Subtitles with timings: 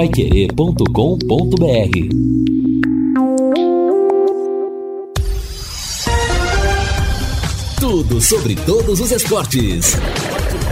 [0.00, 0.86] paiquerê.com.br
[7.78, 9.98] Tudo sobre todos os esportes.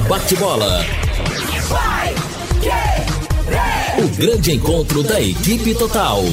[0.09, 0.83] Bate-bola.
[3.99, 6.24] O grande encontro da equipe total.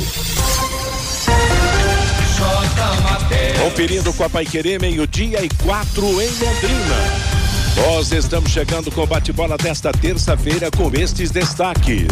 [3.62, 7.36] Conferindo com a Paiquerê, meio-dia e quatro em Londrina.
[7.76, 12.08] Nós estamos chegando com o bate-bola desta terça-feira com estes destaques.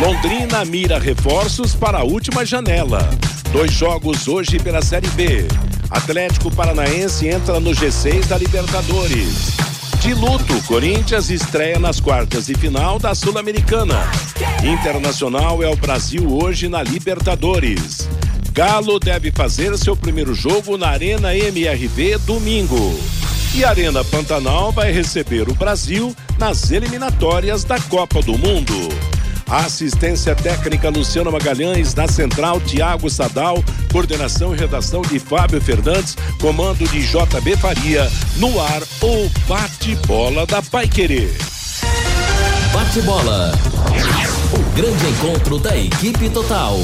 [0.00, 3.08] Londrina mira reforços para a última janela.
[3.52, 5.46] Dois jogos hoje pela Série B.
[5.90, 9.56] Atlético Paranaense entra no G6 da Libertadores.
[10.00, 14.00] De luto, Corinthians estreia nas quartas de final da Sul-Americana.
[14.62, 18.08] Internacional é o Brasil hoje na Libertadores.
[18.52, 22.98] Galo deve fazer seu primeiro jogo na Arena MRV domingo.
[23.54, 29.11] E Arena Pantanal vai receber o Brasil nas eliminatórias da Copa do Mundo.
[29.48, 36.88] Assistência técnica Luciano Magalhães, na central Tiago Sadal, coordenação e redação de Fábio Fernandes, comando
[36.88, 41.28] de JB Faria, no ar o bate-bola da Paiquerê.
[42.72, 43.52] Bate-bola.
[44.52, 46.78] O grande encontro da equipe total.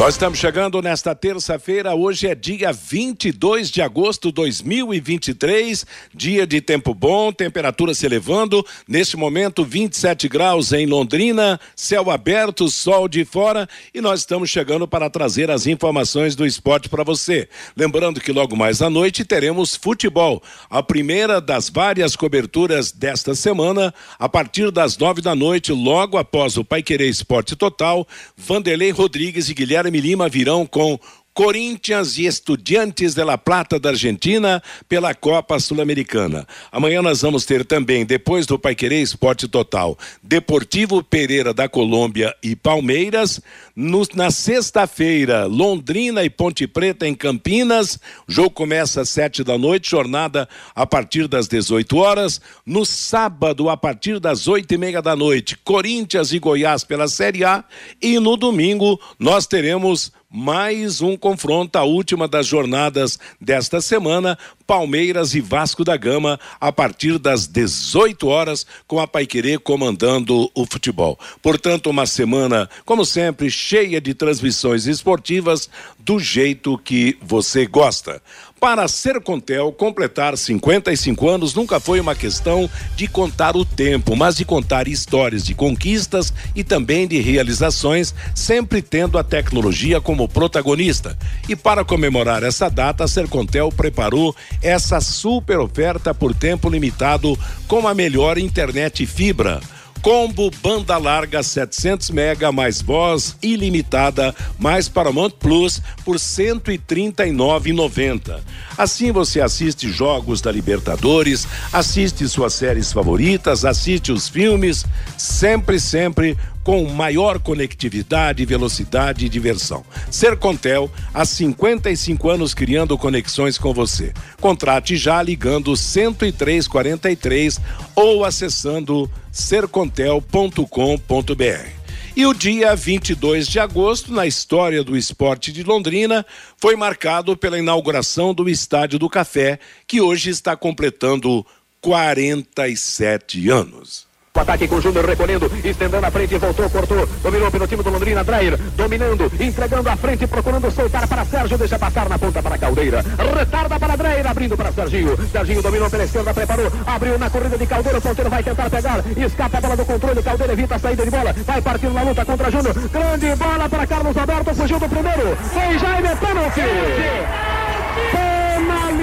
[0.00, 1.94] Nós estamos chegando nesta terça-feira.
[1.94, 5.84] Hoje é dia 22 de agosto de 2023.
[6.14, 8.64] Dia de tempo bom, temperatura se elevando.
[8.88, 13.68] Neste momento, 27 graus em Londrina, céu aberto, sol de fora.
[13.92, 17.46] E nós estamos chegando para trazer as informações do esporte para você.
[17.76, 20.42] Lembrando que logo mais à noite teremos futebol.
[20.70, 26.56] A primeira das várias coberturas desta semana, a partir das nove da noite, logo após
[26.56, 30.98] o Pai Querer Esporte Total, Vanderlei Rodrigues e Guilherme Lima virão com
[31.40, 36.46] Corinthians e Estudiantes de La Plata da Argentina pela Copa Sul-Americana.
[36.70, 42.54] Amanhã nós vamos ter também, depois do Paiquerê Esporte Total, Deportivo Pereira da Colômbia e
[42.54, 43.40] Palmeiras.
[43.74, 47.98] No, na sexta-feira, Londrina e Ponte Preta em Campinas.
[48.28, 52.38] O jogo começa às sete da noite, jornada a partir das 18 horas.
[52.66, 57.46] No sábado, a partir das oito e meia da noite, Corinthians e Goiás pela Série
[57.46, 57.64] A.
[57.98, 65.34] E no domingo, nós teremos mais um confronto, a última das jornadas desta semana, Palmeiras
[65.34, 71.18] e Vasco da Gama, a partir das 18 horas, com a Paiquerê comandando o futebol.
[71.42, 75.68] Portanto, uma semana, como sempre, cheia de transmissões esportivas
[75.98, 78.22] do jeito que você gosta.
[78.60, 84.36] Para a Sercontel completar 55 anos nunca foi uma questão de contar o tempo, mas
[84.36, 91.16] de contar histórias de conquistas e também de realizações, sempre tendo a tecnologia como protagonista.
[91.48, 97.88] E para comemorar essa data, a Sercontel preparou essa super oferta por tempo limitado com
[97.88, 99.58] a melhor internet fibra
[100.02, 108.40] Combo banda larga 700 mega mais voz ilimitada mais Paramount Plus por 139,90.
[108.78, 114.86] Assim você assiste jogos da Libertadores, assiste suas séries favoritas, assiste os filmes,
[115.18, 119.84] sempre sempre com maior conectividade, velocidade e diversão.
[120.10, 124.12] Sercontel, há 55 anos criando conexões com você.
[124.40, 127.60] Contrate já ligando 10343
[127.94, 131.80] ou acessando sercontel.com.br.
[132.16, 137.58] E o dia 22 de agosto, na história do esporte de Londrina, foi marcado pela
[137.58, 141.46] inauguração do Estádio do Café, que hoje está completando
[141.80, 144.09] 47 anos.
[144.32, 147.90] O ataque com o Júnior recolhendo, estendendo a frente, voltou, cortou, dominou pelo time do
[147.90, 152.56] Londrina, Dreyer, dominando, entregando a frente, procurando soltar para Sérgio, deixa passar na ponta para
[152.56, 153.04] Caldeira,
[153.36, 157.66] retarda para Dreyer, abrindo para Serginho, Serginho dominou pela esquerda, preparou, abriu na corrida de
[157.66, 161.04] Caldeira, o ponteiro vai tentar pegar, escapa a bola do controle, Caldeira evita a saída
[161.04, 164.88] de bola, vai partindo na luta contra Júnior, grande bola para Carlos Alberto, fugiu do
[164.88, 166.60] primeiro, foi Jaime, pênalti!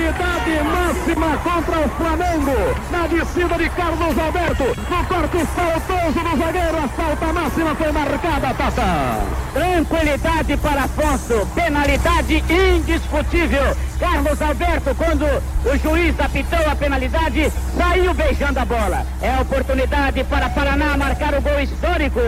[0.07, 2.55] Penalidade máxima contra o Flamengo.
[2.91, 4.63] Na descida de Carlos Alberto.
[4.63, 6.77] No corte faltoso do zagueiro.
[6.77, 9.25] A falta máxima foi marcada, Tata.
[9.53, 11.45] Tranquilidade para Afonso.
[11.53, 13.75] Penalidade indiscutível.
[13.99, 19.05] Carlos Alberto, quando o juiz apitou a penalidade, saiu beijando a bola.
[19.21, 22.21] É oportunidade para Paraná marcar o gol histórico.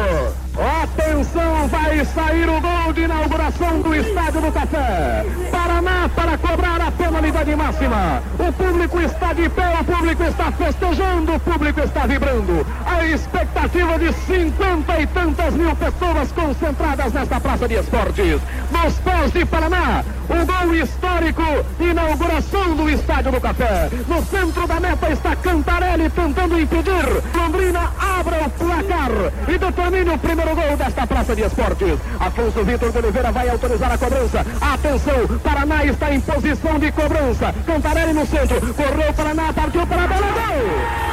[0.83, 5.25] Atenção, vai sair o gol de inauguração do Estádio do Café.
[5.51, 7.68] Paraná para cobrar a penalidade máxima.
[7.69, 12.65] O público está de pé, o público está festejando, o público está vibrando.
[12.85, 18.41] A expectativa de cinquenta e tantas mil pessoas concentradas nesta praça de esportes.
[18.71, 21.43] Nos pés de Paraná, o gol histórico,
[21.79, 23.89] inauguração do Estádio do Café.
[24.07, 27.23] No centro da meta está Cantarelli tentando impedir.
[27.35, 29.11] Londrina abre o placar
[29.47, 31.99] e Determine o primeiro gol desta praça de esportes.
[32.19, 34.45] Afonso Vitor de Oliveira vai autorizar a cobrança.
[34.59, 37.53] Atenção, Paraná está em posição de cobrança.
[37.65, 38.59] Cantarelli no centro.
[38.73, 40.27] Correu Paraná, partiu para a bola.
[40.27, 41.09] Gol!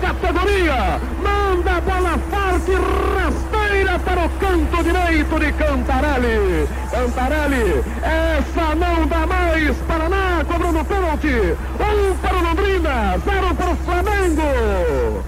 [0.00, 1.00] categoria.
[1.22, 2.72] Manda a bola forte,
[3.14, 6.79] rasteira para o canto direito de Cantarelli.
[6.90, 9.76] Cantarelli, essa não dá mais.
[9.86, 11.56] Paraná cobrando pênalti.
[11.78, 15.22] Um para o Londrina, zero para o Flamengo.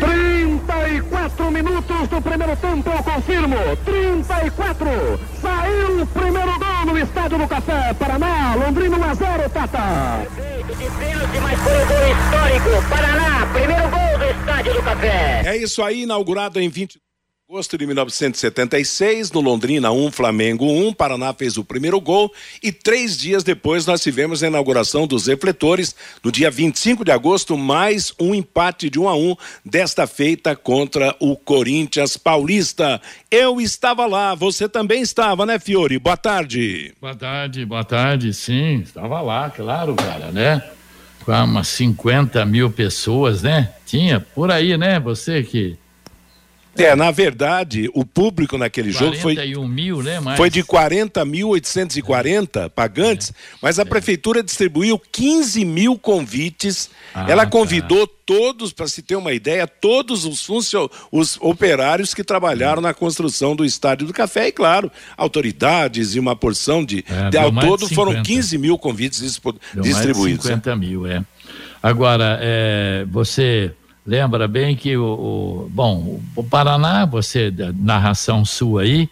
[0.00, 3.56] 34 minutos do primeiro tempo, eu confirmo.
[3.84, 5.20] 34.
[5.42, 7.94] Saiu o primeiro gol no Estádio do Café.
[7.94, 10.28] Paraná, Londrina 1 a 0, Tata.
[10.66, 12.88] De pênalti, mas foi um gol histórico.
[12.88, 15.42] Paraná, primeiro gol do Estádio do Café.
[15.46, 16.98] É isso aí, inaugurado em 20
[17.48, 22.32] agosto de 1976, no Londrina 1, Flamengo 1, Paraná fez o primeiro gol
[22.62, 27.56] e três dias depois nós tivemos a inauguração dos refletores, no dia 25 de agosto,
[27.56, 33.00] mais um empate de 1 a 1 desta feita contra o Corinthians Paulista.
[33.30, 35.98] Eu estava lá, você também estava, né, Fiore?
[35.98, 36.94] Boa tarde.
[37.00, 40.62] Boa tarde, boa tarde, sim, estava lá, claro, cara, né?
[41.24, 43.70] Com umas 50 mil pessoas, né?
[43.86, 45.00] Tinha por aí, né?
[45.00, 45.76] Você que
[46.76, 49.36] é, na verdade, o público naquele jogo foi.
[49.68, 50.20] mil, né?
[50.20, 50.36] Mais...
[50.36, 53.34] Foi de 40.840 pagantes, é.
[53.62, 53.84] mas a é.
[53.84, 56.90] prefeitura distribuiu 15 mil convites.
[57.14, 57.50] Ah, Ela tá.
[57.50, 58.14] convidou tá.
[58.26, 60.90] todos, para se ter uma ideia, todos os, funcio...
[61.12, 66.34] os operários que trabalharam na construção do Estádio do Café, e claro, autoridades e uma
[66.34, 67.04] porção de.
[67.08, 69.60] É, de ao todo foram 15 mil convites distribuídos.
[69.74, 71.24] Mais de 50 mil, é.
[71.82, 73.74] Agora, é, você
[74.06, 79.08] lembra bem que o, o, bom, o Paraná, você, narração sua aí,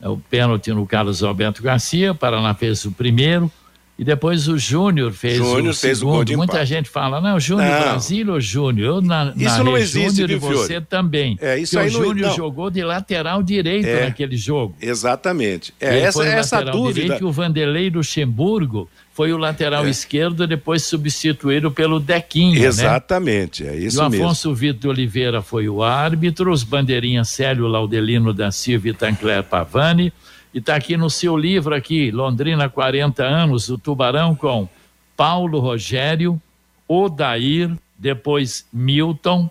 [0.00, 3.50] é o pênalti no Carlos Alberto Garcia, o Paraná fez o primeiro,
[3.98, 6.32] e depois o Júnior fez Júnior o fez segundo.
[6.32, 9.02] O Muita gente fala, não, Júnior Brasil ou Júnior?
[9.02, 11.36] Na, isso não existe, Júnior e você também.
[11.40, 14.76] É, isso aí o Júnior jogou de lateral direito é, naquele jogo.
[14.80, 15.74] Exatamente.
[15.80, 17.00] É, essa, essa dúvida.
[17.00, 19.90] Direito, o Vanderlei Luxemburgo foi o lateral é.
[19.90, 22.60] esquerdo, depois substituído pelo Dequinha.
[22.60, 22.66] Né?
[22.66, 23.72] Exatamente, né?
[23.72, 24.22] é isso mesmo.
[24.22, 24.60] o Afonso mesmo.
[24.60, 30.12] Vitor Oliveira foi o árbitro, os bandeirinhas Célio Laudelino da Silva e Tancler Pavani.
[30.58, 34.68] E está aqui no seu livro aqui, Londrina 40 anos, o Tubarão com
[35.16, 36.42] Paulo Rogério,
[36.88, 39.48] Odair, depois Milton,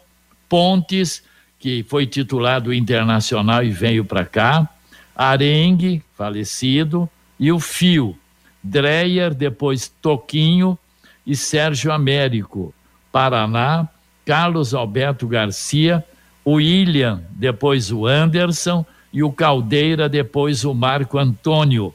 [0.49, 1.23] Pontes,
[1.57, 4.69] que foi titulado internacional e veio para cá,
[5.15, 7.09] Arengue, falecido,
[7.39, 8.13] e o Fio,
[8.61, 10.77] Dreyer, depois Toquinho
[11.25, 12.73] e Sérgio Américo.
[13.13, 13.87] Paraná,
[14.25, 16.03] Carlos Alberto Garcia,
[16.43, 18.85] o William, depois o Anderson
[19.17, 21.91] e o Caldeira, depois o Marco Antônio.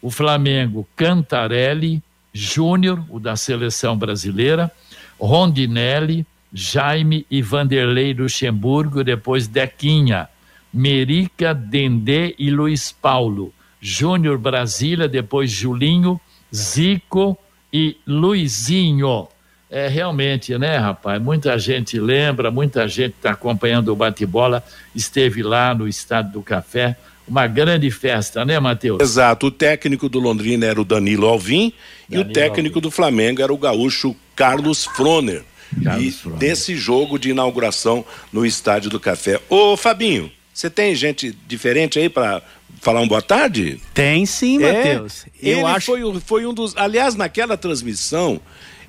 [0.00, 2.00] O Flamengo, Cantarelli,
[2.32, 4.70] Júnior, o da seleção brasileira,
[5.18, 6.24] Rondinelli,
[6.54, 10.28] Jaime e Vanderlei Luxemburgo, depois Dequinha,
[10.72, 13.52] Merica, Dendê e Luiz Paulo.
[13.80, 16.20] Júnior Brasília, depois Julinho,
[16.54, 17.36] Zico
[17.72, 19.26] e Luizinho.
[19.70, 21.22] É realmente, né, rapaz?
[21.22, 26.96] Muita gente lembra, muita gente está acompanhando o bate-bola, esteve lá no Estádio do Café.
[27.28, 29.00] Uma grande festa, né, Matheus?
[29.00, 29.46] Exato.
[29.46, 31.72] O técnico do Londrina era o Danilo Alvim
[32.08, 32.88] Danilo e o técnico Alvim.
[32.88, 35.44] do Flamengo era o gaúcho Carlos Froner.
[35.84, 36.38] Carlos e Froner.
[36.40, 39.40] desse jogo de inauguração no Estádio do Café.
[39.48, 42.42] Ô, Fabinho, você tem gente diferente aí para
[42.80, 43.80] falar um boa tarde?
[43.94, 45.26] Tem sim, é, Matheus.
[45.40, 45.86] Eu ele acho...
[45.86, 46.76] foi, foi um dos.
[46.76, 48.40] Aliás, naquela transmissão,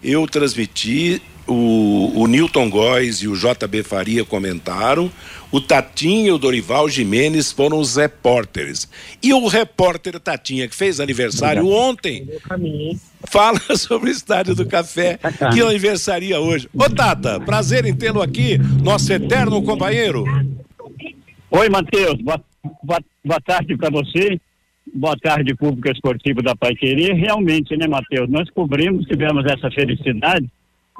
[0.03, 5.11] eu transmiti, o, o Newton Góes e o JB Faria comentaram,
[5.51, 8.87] o Tatinha e o Dorival Jimenez foram os repórteres.
[9.21, 12.27] E o repórter Tatinha, que fez aniversário ontem,
[13.25, 15.19] fala sobre o Estádio do Café,
[15.53, 16.69] que aniversaria hoje.
[16.73, 20.23] Ô Tata, prazer em tê-lo aqui, nosso eterno companheiro.
[21.49, 22.21] Oi, Matheus.
[22.21, 22.41] Boa,
[22.81, 24.39] boa, boa tarde para você.
[24.93, 27.13] Boa tarde, público esportivo da Pai Querer.
[27.13, 28.29] Realmente, né, Matheus?
[28.29, 30.49] Nós cobrimos, tivemos essa felicidade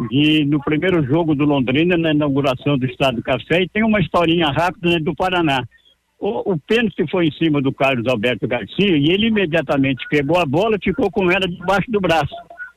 [0.10, 4.00] de, no primeiro jogo do Londrina, na inauguração do Estado do Café, e tem uma
[4.00, 5.66] historinha rápida né, do Paraná.
[6.18, 10.46] O, o pênalti foi em cima do Carlos Alberto Garcia e ele imediatamente pegou a
[10.46, 12.36] bola e ficou com ela debaixo do braço.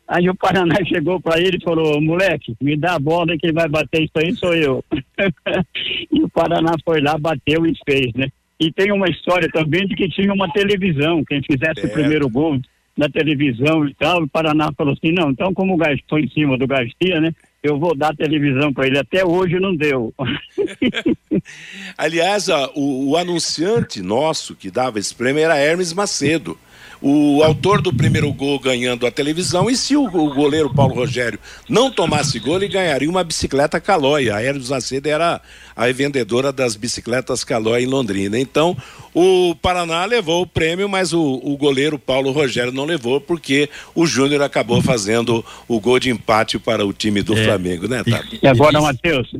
[0.08, 3.68] Aí o Paraná chegou para ele e falou: moleque, me dá a bola, quem vai
[3.68, 4.84] bater isso aí sou eu.
[6.10, 8.26] e o Paraná foi lá, bateu e fez, né?
[8.58, 11.86] E tem uma história também de que tinha uma televisão, quem fizesse é.
[11.86, 12.60] o primeiro gol
[12.96, 14.22] na televisão e tal.
[14.22, 17.34] O Paraná falou assim: não, então, como o Garcia foi em cima do Garcia, né?
[17.62, 18.98] Eu vou dar televisão para ele.
[18.98, 20.12] Até hoje não deu.
[21.96, 26.58] Aliás, o, o anunciante nosso que dava esse prêmio era Hermes Macedo
[27.06, 31.38] o autor do primeiro gol ganhando a televisão, e se o, o goleiro Paulo Rogério
[31.68, 34.30] não tomasse gol, ele ganharia uma bicicleta Calói.
[34.30, 35.38] A Aéreos Macedo era
[35.76, 38.38] a vendedora das bicicletas Calói em Londrina.
[38.38, 38.74] Então,
[39.14, 44.06] o Paraná levou o prêmio, mas o, o goleiro Paulo Rogério não levou, porque o
[44.06, 47.44] Júnior acabou fazendo o gol de empate para o time do é.
[47.44, 48.36] Flamengo, né, Tato?
[48.42, 49.32] E agora, Matheus,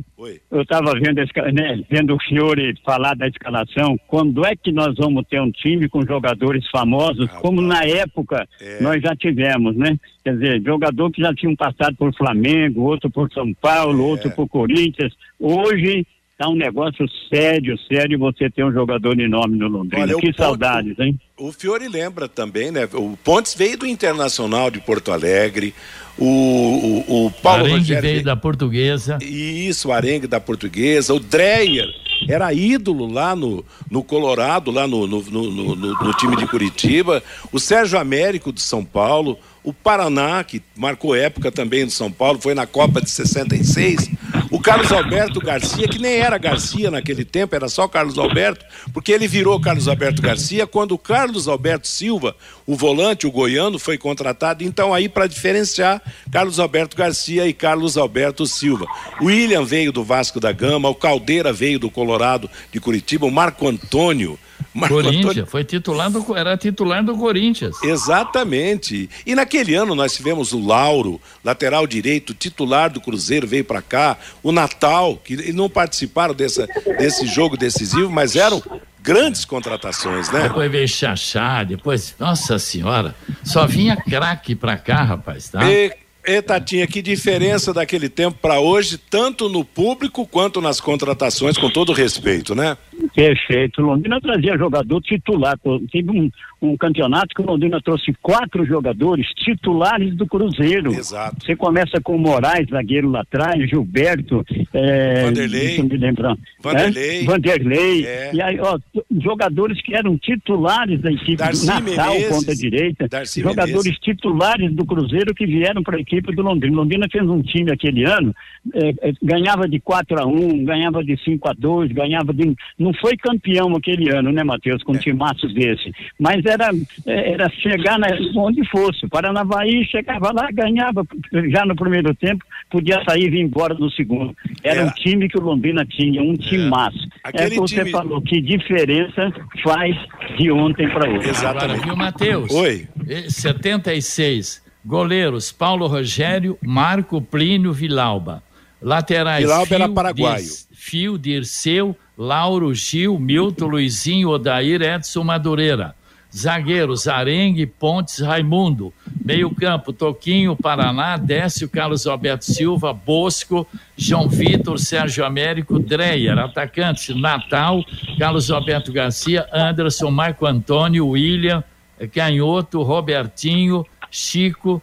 [0.49, 1.21] eu estava vendo,
[1.53, 5.89] né, vendo o senhor falar da escalação, quando é que nós vamos ter um time
[5.89, 8.81] com jogadores famosos, ah, como na época é.
[8.81, 9.97] nós já tivemos, né?
[10.23, 14.07] Quer dizer, jogador que já tinham passado por Flamengo, outro por São Paulo, é.
[14.07, 15.13] outro por Corinthians.
[15.39, 16.05] Hoje
[16.37, 20.03] Tá um negócio sério, sério você ter um jogador de nome no Londrina.
[20.03, 21.17] Olha, que saudades, hein?
[21.37, 22.89] O Fiore lembra também, né?
[22.93, 25.73] O Pontes veio do Internacional de Porto Alegre.
[26.17, 29.17] O, o, o Paulo Arengue Rogério veio da Portuguesa.
[29.21, 31.13] Isso, o Arengue da Portuguesa.
[31.13, 31.87] O Dreyer
[32.27, 37.23] era ídolo lá no, no Colorado, lá no, no, no, no time de Curitiba.
[37.49, 42.39] O Sérgio Américo de São Paulo o Paraná, que marcou época também do São Paulo,
[42.39, 44.11] foi na Copa de 66,
[44.51, 49.11] o Carlos Alberto Garcia, que nem era Garcia naquele tempo, era só Carlos Alberto, porque
[49.11, 52.35] ele virou Carlos Alberto Garcia quando o Carlos Alberto Silva,
[52.67, 55.99] o volante, o goiano, foi contratado, então aí para diferenciar
[56.31, 58.85] Carlos Alberto Garcia e Carlos Alberto Silva.
[59.19, 63.31] O William veio do Vasco da Gama, o Caldeira veio do Colorado de Curitiba, o
[63.31, 64.37] Marco Antônio
[64.73, 65.45] Marco Corinthians, Antônio...
[65.45, 67.75] foi titular do, era titular do Corinthians.
[67.83, 69.09] Exatamente.
[69.25, 74.17] E naquele ano nós tivemos o Lauro, lateral direito, titular do Cruzeiro, veio para cá.
[74.43, 78.61] O Natal, que não participaram dessa, desse jogo decisivo, mas eram
[79.01, 80.43] grandes contratações, né?
[80.43, 85.63] Depois veio Xaxá, depois, nossa senhora, só vinha craque para cá, rapaz, tá?
[85.63, 85.93] E
[86.27, 91.69] e Tatinha, que diferença daquele tempo para hoje, tanto no público quanto nas contratações, com
[91.69, 92.75] todo respeito, né?
[93.13, 93.81] Perfeito.
[93.81, 95.57] Londrina trazia jogador titular.
[95.91, 96.29] Teve um,
[96.61, 100.91] um campeonato que o Londrina trouxe quatro jogadores titulares do Cruzeiro.
[100.91, 101.43] Exato.
[101.43, 107.23] Você começa com o Moraes, zagueiro lá atrás, Gilberto, é, Vanderlei, me lembrar, Vanderlei, é?
[107.23, 108.31] Vanderlei é.
[108.33, 108.79] e aí, ó,
[109.21, 113.99] jogadores que eram titulares da equipe Darcy do Natal, Menezes, ponta direita, Darcy jogadores Menezes.
[113.99, 116.75] titulares do Cruzeiro que vieram para a equipe do Londrina.
[116.75, 118.33] Londrina fez um time aquele ano,
[118.73, 122.55] é, é ganhava de 4 a 1 ganhava de 5 a 2 ganhava de.
[122.85, 124.99] Não foi campeão aquele ano, né, Matheus, com um é.
[124.99, 125.91] timaço desse.
[126.19, 126.69] Mas era,
[127.07, 129.07] era chegar na, onde fosse.
[129.07, 131.03] Paranavaí chegava lá, ganhava
[131.49, 134.35] já no primeiro tempo, podia sair e vir embora no segundo.
[134.63, 134.85] Era é.
[134.85, 136.99] um time que o Londrina tinha, um timaço.
[137.33, 137.89] É, é que você time...
[137.89, 139.95] falou, que diferença faz
[140.37, 141.27] de ontem para hoje.
[141.27, 141.63] Exatamente.
[141.63, 142.51] Agora, viu, Matheus?
[142.51, 142.87] Oi.
[143.27, 144.63] 76.
[144.85, 148.43] Goleiros Paulo Rogério, Marco Plínio Vilauba.
[148.79, 150.45] Laterais Vilauba Fio, era paraguaio.
[150.71, 155.95] Fio, Dirceu, Lauro Gil, Milton Luizinho, Odair, Edson Madureira.
[156.35, 158.93] Zagueiros, Arengue, Pontes, Raimundo.
[159.23, 166.37] Meio campo, Toquinho, Paraná, Décio, Carlos Alberto Silva, Bosco, João Vitor, Sérgio Américo, Dreyer.
[166.37, 167.85] Atacantes, Natal,
[168.19, 171.63] Carlos Alberto Garcia, Anderson, Marco Antônio, William,
[172.11, 174.81] Canhoto, Robertinho, Chico,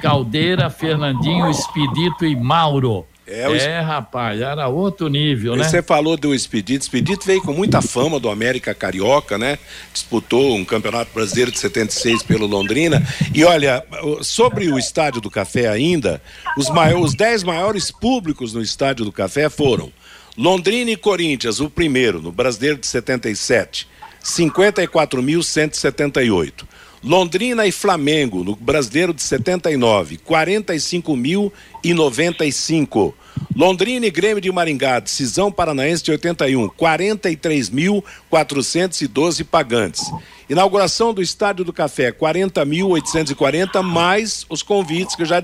[0.00, 3.06] Caldeira, Fernandinho, Expedito e Mauro.
[3.26, 5.64] É, é rapaz, era outro nível, né?
[5.64, 6.84] Você falou do Expedito.
[6.84, 9.58] Expedito veio com muita fama do América Carioca, né?
[9.92, 13.04] Disputou um campeonato brasileiro de 76 pelo Londrina.
[13.34, 13.84] E olha,
[14.22, 16.22] sobre o Estádio do Café ainda,
[16.56, 19.92] os, maiores, os dez maiores públicos no Estádio do Café foram
[20.36, 23.88] Londrina e Corinthians, o primeiro, no Brasileiro de 77,
[24.22, 26.64] 54.178.
[27.06, 33.14] Londrina e Flamengo, no Brasileiro de 79, 45.095.
[33.54, 40.10] Londrina e Grêmio de Maringá, decisão paranaense de 81, 43.412 pagantes.
[40.50, 45.40] Inauguração do Estádio do Café, 40.840, mais os convites que eu já,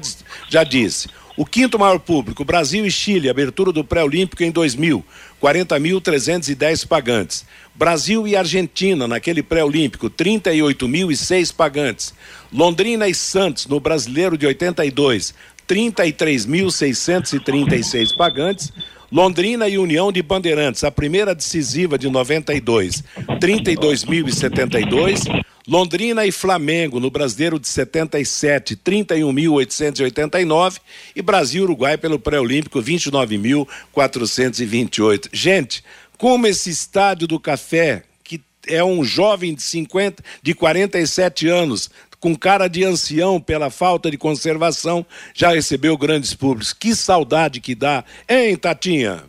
[0.49, 1.09] já disse.
[1.37, 5.05] O quinto maior público, Brasil e Chile, abertura do pré-olímpico em 2000,
[5.41, 7.47] 40.310 pagantes.
[7.75, 12.13] Brasil e Argentina, naquele pré-olímpico, 38.006 pagantes.
[12.53, 15.35] Londrina e Santos, no Brasileiro de 82,
[15.67, 18.71] 33.636 pagantes.
[19.11, 23.05] Londrina e União de Bandeirantes, a primeira decisiva de 92,
[23.39, 25.43] 32.072.
[25.69, 30.81] Londrina e Flamengo no Brasileiro de 77, 31.889
[31.15, 35.29] e Brasil Uruguai pelo pré-olímpico 29.428.
[35.33, 35.85] Gente,
[36.19, 41.91] como esse estádio do Café, que é um jovem de 50, de 47 anos,
[42.21, 45.05] com cara de ancião pela falta de conservação,
[45.35, 46.73] já recebeu grandes públicos.
[46.73, 49.25] Que saudade que dá, hein, Tatinha?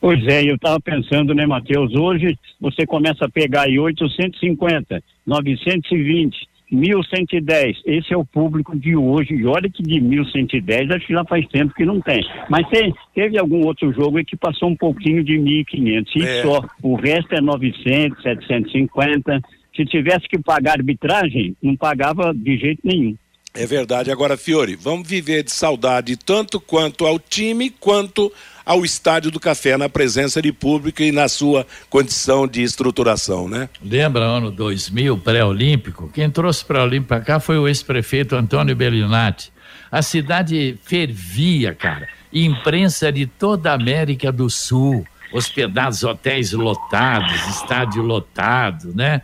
[0.00, 1.94] Pois é, eu estava pensando, né, Matheus?
[1.94, 7.82] Hoje você começa a pegar aí 850, 920, 1110.
[7.84, 9.34] Esse é o público de hoje.
[9.34, 12.24] E olha que de 1110 acho que já faz tempo que não tem.
[12.48, 16.16] Mas tem, teve algum outro jogo aí que passou um pouquinho de 1500.
[16.16, 16.42] E é.
[16.42, 16.62] só.
[16.82, 19.40] O resto é 900, 750.
[19.74, 23.16] Se tivesse que pagar arbitragem, não pagava de jeito nenhum.
[23.52, 24.10] É verdade.
[24.10, 28.32] Agora, Fiore, vamos viver de saudade tanto quanto ao time, quanto
[28.64, 33.68] ao Estádio do Café, na presença de público e na sua condição de estruturação, né?
[33.82, 36.08] Lembra ano 2000, pré-olímpico?
[36.14, 39.52] Quem trouxe pré-olímpico para cá foi o ex-prefeito Antônio Bellinati.
[39.90, 42.08] A cidade fervia, cara.
[42.32, 49.22] Imprensa de toda a América do Sul, hospedados, hotéis lotados, estádio lotado, né?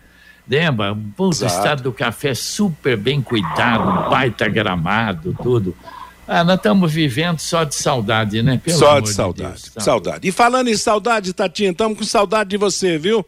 [0.48, 0.96] Lembra?
[1.18, 5.74] O estádio do café super bem cuidado, baita gramado, tudo.
[6.28, 8.60] Ah, nós estamos vivendo só de saudade, né?
[8.62, 10.28] Pelo só de saudade, de saudade.
[10.28, 13.24] E falando em saudade, Tatinha, estamos com saudade de você, viu?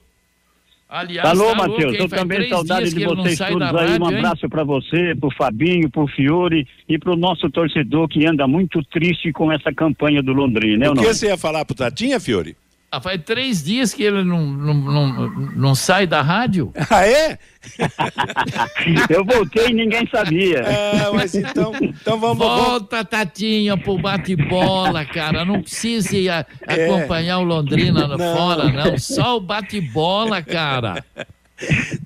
[0.89, 3.91] Aliás, Alô, tá Matheus, eu também saudade de vocês todos aí.
[3.91, 8.49] Rádio, um abraço para você, pro Fabinho, pro Fiore e pro nosso torcedor que anda
[8.49, 10.91] muito triste com essa campanha do Londrina, né?
[10.91, 12.57] O que você ia falar pro Tatinha, Fiore?
[12.91, 16.73] Ah, faz três dias que ele não, não, não, não sai da rádio.
[16.91, 17.39] Ah, é?
[19.11, 20.61] Eu voltei e ninguém sabia.
[20.61, 22.39] É, mas então, então vamos...
[22.39, 25.45] Volta, Tatinha, pro bate-bola, cara.
[25.45, 26.87] Não precisa ir a, é.
[26.87, 28.17] acompanhar o Londrina não.
[28.17, 28.99] fora, não.
[28.99, 31.05] Só o bate-bola, cara.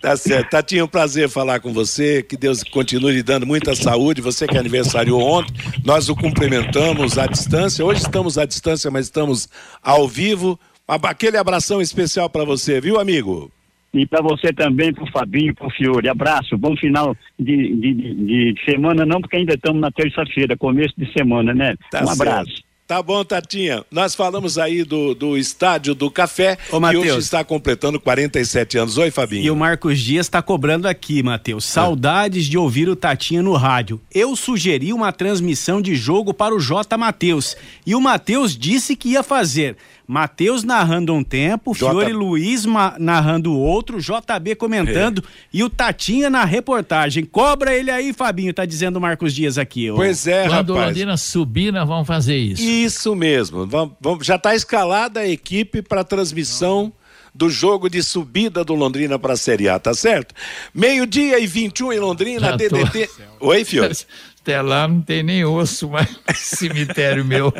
[0.00, 0.50] Tá certo.
[0.50, 2.22] Tatinha, um prazer falar com você.
[2.22, 4.20] Que Deus continue lhe dando muita saúde.
[4.20, 7.84] Você que aniversariou ontem, nós o cumprimentamos à distância.
[7.84, 9.48] Hoje estamos à distância, mas estamos
[9.82, 10.58] ao vivo.
[10.94, 13.50] Aquele abração especial para você, viu, amigo?
[13.94, 16.08] E para você também, para o Fabinho, para o Fiore.
[16.08, 21.12] Abraço, bom final de, de, de, semana, não, porque ainda estamos na terça-feira, começo de
[21.12, 21.75] semana, né?
[21.90, 22.62] Tá um abraço.
[22.92, 23.82] Tá bom, Tatinha.
[23.90, 28.99] Nós falamos aí do, do Estádio do Café, Ô, que hoje está completando 47 anos.
[28.99, 29.43] Oi, Fabinho.
[29.43, 31.64] E o Marcos Dias está cobrando aqui, Matheus.
[31.64, 33.99] Saudades de ouvir o Tatinha no rádio.
[34.14, 36.99] Eu sugeri uma transmissão de jogo para o J.
[36.99, 37.56] Matheus.
[37.86, 39.75] E o Matheus disse que ia fazer.
[40.06, 41.88] Matheus narrando um tempo, J...
[41.88, 42.67] Fiore Luiz
[42.99, 45.49] narrando outro, JB comentando é.
[45.52, 47.25] e o Tatinha na reportagem.
[47.25, 49.90] Cobra ele aí, Fabinho, tá dizendo o Marcos Dias aqui.
[49.90, 49.95] Ó.
[49.95, 50.67] Pois é, Quando rapaz.
[50.67, 52.62] Quando Londrina subir, nós vamos fazer isso.
[52.84, 53.66] Isso mesmo.
[53.66, 56.92] Vamos, já está escalada a equipe para transmissão
[57.34, 60.34] do jogo de subida do Londrina para a Série A, tá certo?
[60.75, 63.08] Meio-dia e 21 em Londrina, já DDT.
[63.38, 63.47] Tô...
[63.49, 63.97] Oi, Fiore.
[64.43, 67.55] Até lá não tem nem osso mais cemitério meu.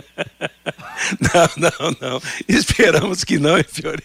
[1.21, 2.23] Não, não, não.
[2.49, 4.03] Esperamos que não, hein, Fiore.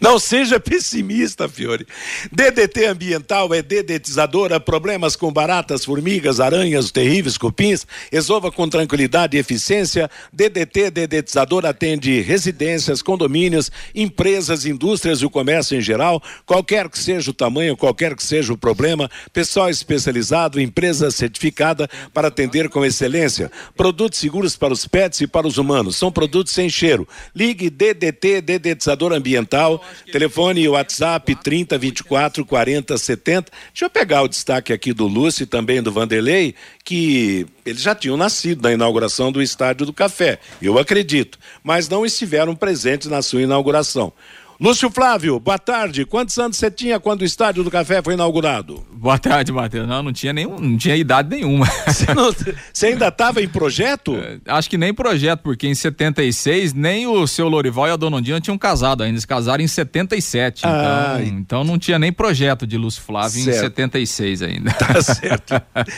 [0.00, 1.86] Não seja pessimista, Fiore.
[2.32, 9.40] DDT ambiental é dedetizadora, problemas com baratas, formigas, aranhas, terríveis cupins, resolva com tranquilidade e
[9.40, 10.10] eficiência.
[10.32, 17.30] DDT dedetizador atende residências, condomínios, empresas, indústrias e o comércio em geral, qualquer que seja
[17.30, 23.50] o tamanho, qualquer que seja o problema, pessoal especializado, empresa certificada para atender com excelência.
[23.76, 25.96] Produtos seguros para os pets e para os humanos.
[25.96, 27.06] São produtos sem cheiro.
[27.34, 29.84] Ligue DDT, dedetizador ambiental.
[30.10, 33.52] Telefone e WhatsApp 30 24 40 70.
[33.72, 37.94] Deixa eu pegar o destaque aqui do Lúcio e também do Vanderlei, que eles já
[37.94, 40.38] tinham nascido na inauguração do Estádio do Café.
[40.60, 41.38] Eu acredito.
[41.62, 44.12] Mas não estiveram presentes na sua inauguração.
[44.60, 46.04] Lúcio Flávio, boa tarde.
[46.04, 48.84] Quantos anos você tinha quando o Estádio do Café foi inaugurado?
[48.92, 49.86] Boa tarde, Matheus.
[49.86, 51.64] Não, não tinha nenhum, não tinha idade nenhuma.
[51.86, 52.32] Você, não,
[52.72, 54.16] você ainda estava em projeto?
[54.16, 58.16] É, acho que nem projeto, porque em 76 nem o seu Lorival e a Dona
[58.16, 59.14] Ondina tinham casado ainda.
[59.14, 60.62] Eles casaram em 77.
[60.64, 63.56] Ah, então, então não tinha nem projeto de Lúcio Flávio certo.
[63.56, 64.72] em 76 ainda.
[64.72, 65.54] Tá certo.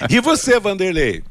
[0.09, 1.23] E você, Vanderlei?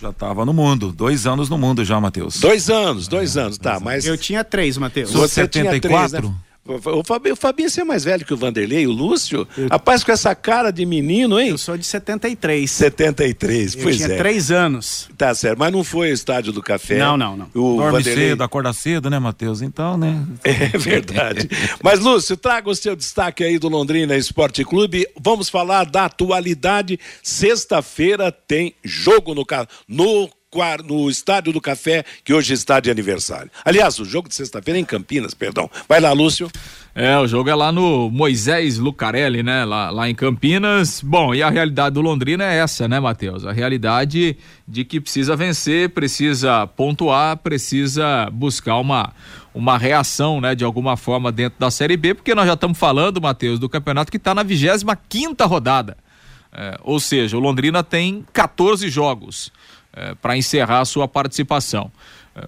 [0.00, 2.40] Já estava no mundo, dois anos no mundo já, Matheus.
[2.40, 4.06] Dois anos, dois é, anos, tá, mas...
[4.06, 5.10] Eu tinha três, Matheus.
[5.12, 5.80] Você 74?
[5.80, 6.34] tinha três, né?
[6.66, 9.48] O Fabinho, o Fabinho é mais velho que o Vanderlei, o Lúcio.
[9.56, 9.68] Eu...
[9.68, 11.48] Rapaz, com essa cara de menino, hein?
[11.48, 12.70] Eu sou de 73.
[12.70, 14.16] 73, eu pois tinha é.
[14.18, 15.08] três anos.
[15.16, 16.98] Tá certo, mas não foi o estádio do café.
[16.98, 17.46] Não, não, não.
[17.54, 18.28] O Dorme Vanderlei...
[18.28, 19.62] cedo, acorda cedo, né, Matheus?
[19.62, 20.22] Então, né?
[20.44, 21.48] É verdade.
[21.82, 25.06] mas, Lúcio, traga o seu destaque aí do Londrina Esporte Clube.
[25.18, 27.00] Vamos falar da atualidade.
[27.22, 29.46] Sexta-feira tem jogo no,
[29.88, 30.30] no
[30.84, 33.48] no Estádio do Café, que hoje está de aniversário.
[33.64, 35.70] Aliás, o jogo de sexta-feira é em Campinas, perdão.
[35.88, 36.50] Vai lá, Lúcio.
[36.92, 39.64] É, o jogo é lá no Moisés Lucarelli, né?
[39.64, 41.00] Lá, lá em Campinas.
[41.02, 43.46] Bom, e a realidade do Londrina é essa, né, Matheus?
[43.46, 44.36] A realidade
[44.66, 49.12] de que precisa vencer, precisa pontuar, precisa buscar uma,
[49.54, 53.20] uma reação, né, de alguma forma dentro da Série B, porque nós já estamos falando,
[53.20, 55.96] Matheus, do campeonato que está na 25 quinta rodada.
[56.52, 59.52] É, ou seja, o Londrina tem 14 jogos
[59.92, 61.90] é, para encerrar a sua participação.
[62.34, 62.46] É,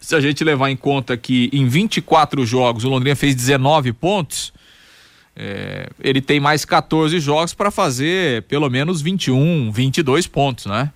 [0.00, 4.52] se a gente levar em conta que em 24 jogos o Londrina fez 19 pontos,
[5.34, 10.92] é, ele tem mais 14 jogos para fazer pelo menos 21, 22 pontos, né?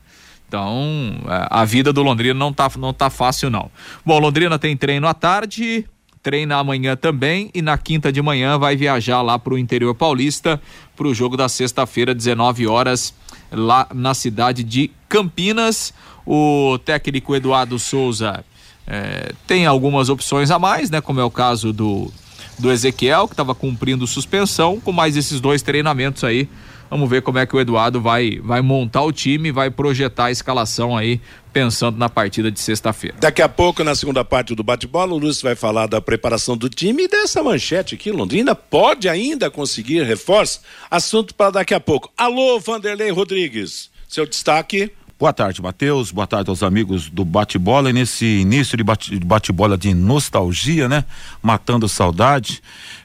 [0.48, 3.70] Então, a vida do Londrina não tá, não tá fácil, não.
[4.04, 5.86] Bom, Londrina tem treino à tarde,
[6.22, 10.60] treina amanhã também e na quinta de manhã vai viajar lá para o interior paulista
[10.94, 13.14] para o jogo da sexta-feira, 19 horas,
[13.52, 15.92] lá na cidade de Campinas.
[16.26, 18.44] O técnico Eduardo Souza
[18.86, 21.00] é, tem algumas opções a mais, né?
[21.00, 22.12] Como é o caso do,
[22.58, 26.48] do Ezequiel, que estava cumprindo suspensão, com mais esses dois treinamentos aí
[26.92, 30.30] Vamos ver como é que o Eduardo vai, vai montar o time, vai projetar a
[30.30, 33.16] escalação aí, pensando na partida de sexta-feira.
[33.20, 36.68] Daqui a pouco, na segunda parte do bate-bola, o Lúcio vai falar da preparação do
[36.68, 38.10] time e dessa manchete aqui.
[38.10, 40.60] Londrina pode ainda conseguir reforço?
[40.90, 42.10] Assunto para daqui a pouco.
[42.16, 43.90] Alô, Vanderlei Rodrigues.
[44.08, 44.92] Seu destaque.
[45.18, 46.10] Boa tarde, Matheus.
[46.10, 47.90] Boa tarde aos amigos do bate-bola.
[47.90, 48.82] E nesse início de
[49.20, 51.04] bate-bola de nostalgia, né?
[51.40, 52.60] Matando saudade.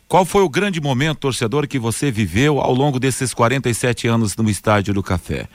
[0.08, 4.50] Qual foi o grande momento, torcedor, que você viveu ao longo desses 47 anos no
[4.50, 5.50] Estádio do Café?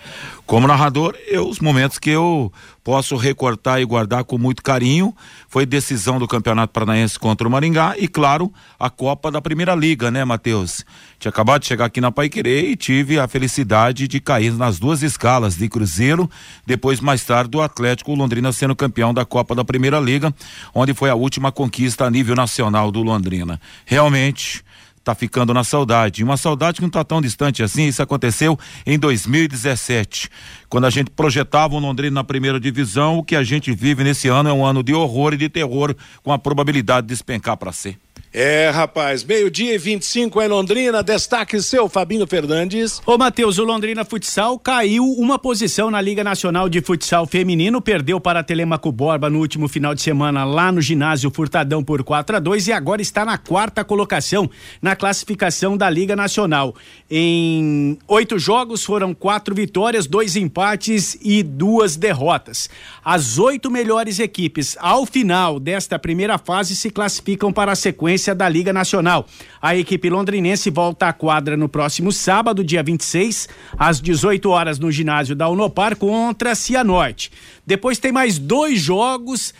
[0.44, 2.52] Como narrador, eu, os momentos que eu
[2.84, 5.16] posso recortar e guardar com muito carinho
[5.48, 10.10] foi decisão do Campeonato Paranaense contra o Maringá e, claro, a Copa da Primeira Liga,
[10.10, 10.84] né, Matheus?
[11.22, 15.04] Tinha acabado de chegar aqui na Paiquerê e tive a felicidade de cair nas duas
[15.04, 16.28] escalas de Cruzeiro,
[16.66, 20.34] depois mais tarde do Atlético Londrina sendo campeão da Copa da Primeira Liga,
[20.74, 23.60] onde foi a última conquista a nível nacional do Londrina.
[23.86, 24.64] Realmente,
[25.04, 26.24] tá ficando na saudade.
[26.24, 27.86] Uma saudade que não está tão distante assim.
[27.86, 30.28] Isso aconteceu em 2017,
[30.68, 33.18] quando a gente projetava o Londrina na primeira divisão.
[33.18, 35.94] O que a gente vive nesse ano é um ano de horror e de terror,
[36.20, 37.96] com a probabilidade de despencar para ser.
[38.34, 42.98] É, rapaz, meio-dia e 25 em Londrina, destaque seu, Fabinho Fernandes.
[43.04, 48.18] Ô, Matheus, o Londrina Futsal caiu uma posição na Liga Nacional de Futsal Feminino, perdeu
[48.18, 52.40] para Telemaco Borba no último final de semana lá no ginásio Furtadão por 4 a
[52.40, 54.48] 2 e agora está na quarta colocação
[54.80, 56.74] na classificação da Liga Nacional.
[57.10, 62.70] Em oito jogos foram quatro vitórias, dois empates e duas derrotas.
[63.04, 68.34] As oito melhores equipes ao final desta primeira fase se classificam para a sequência sequência
[68.34, 69.26] da Liga Nacional.
[69.60, 74.90] A equipe londrinense volta à quadra no próximo sábado, dia 26, às 18 horas no
[74.90, 77.32] ginásio da Unopar contra Cianorte.
[77.66, 79.52] Depois tem mais dois jogos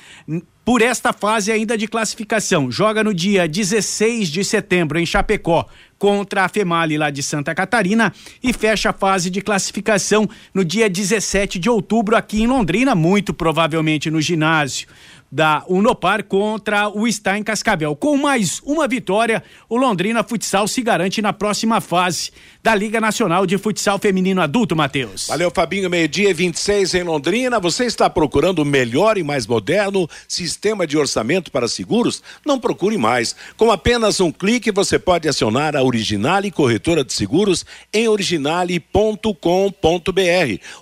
[0.65, 2.71] por esta fase ainda de classificação.
[2.71, 5.67] Joga no dia 16 de setembro em Chapecó
[5.99, 10.89] contra a Female lá de Santa Catarina e fecha a fase de classificação no dia
[10.89, 14.87] 17 de outubro aqui em Londrina, muito provavelmente no ginásio
[15.33, 17.97] da Unopar contra o Stein Cascavel.
[17.97, 22.31] Com mais uma vitória, o Londrina Futsal se garante na próxima fase
[22.63, 25.29] da Liga Nacional de Futsal Feminino Adulto, Matheus.
[25.29, 27.59] Valeu, Fabinho, meio-dia 26 em Londrina.
[27.59, 32.23] Você está procurando o melhor e mais moderno sistema de orçamento para seguros?
[32.45, 33.35] Não procure mais.
[33.57, 39.33] Com apenas um clique, você pode acionar a Originale Corretora de Seguros em originale.com.br.